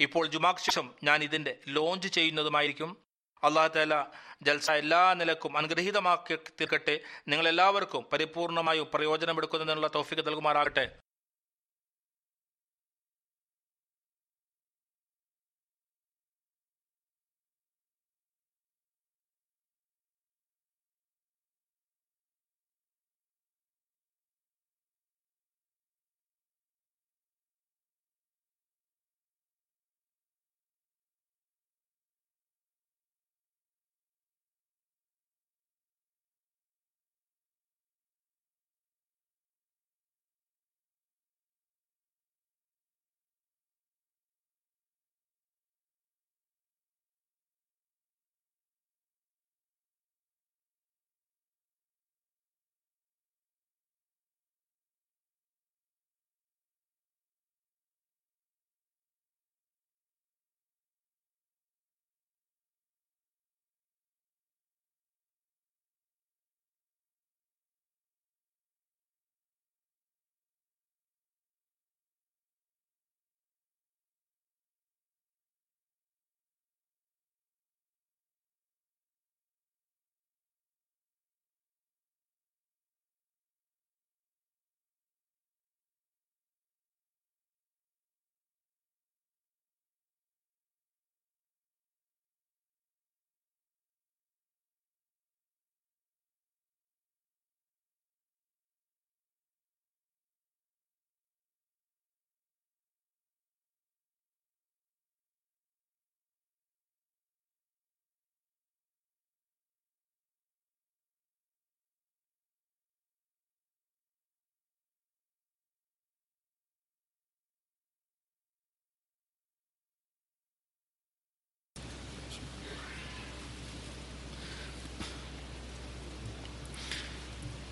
ഇപ്പോൾ 0.00 0.26
ജുമാക്ക് 0.26 0.60
ശേഷം 0.60 0.94
ഞാൻ 1.04 1.22
ഇതിന്റെ 1.24 1.58
ലോഞ്ച് 1.68 2.08
ചെയ്യുന്നതുമായിരിക്കും. 2.08 2.90
അള്ളാഹു 3.44 3.68
താല 3.68 3.94
ജൽസ 4.42 4.70
എല്ലാ 4.70 5.14
നിലക്കും 5.14 5.52
അനുഗ്രഹീതമാക്കി 5.58 6.34
തീർക്കട്ടെ. 6.36 6.94
നിങ്ങളെല്ലാവർക്കും 7.28 8.02
പരിപൂർണമായും 8.12 8.86
പ്രയോജനമെടുക്കുന്നതിനുള്ള 8.94 9.90
തൗഫിക്ക് 9.94 10.26
നൽകുമാറാകട്ടെ. 10.26 10.84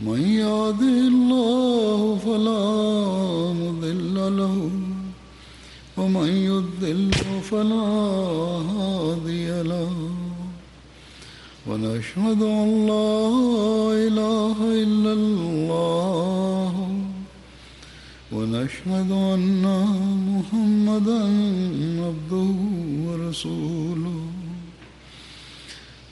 من 0.00 0.20
يهده 0.20 1.08
الله 1.08 2.18
فلا 2.26 2.64
مضل 3.52 4.36
له 4.36 4.70
ومن 5.96 6.28
يضل 6.28 7.12
فلا 7.42 7.88
هادي 8.76 9.62
له. 9.62 9.92
ونشهد 11.66 12.42
أن 12.42 12.86
لا 12.86 13.18
إله 14.06 14.56
إلا 14.82 15.12
الله. 15.12 16.72
ونشهد 18.32 19.10
أن 19.10 19.64
محمدا 20.30 21.22
عبده 22.04 22.54
ورسوله. 23.06 24.35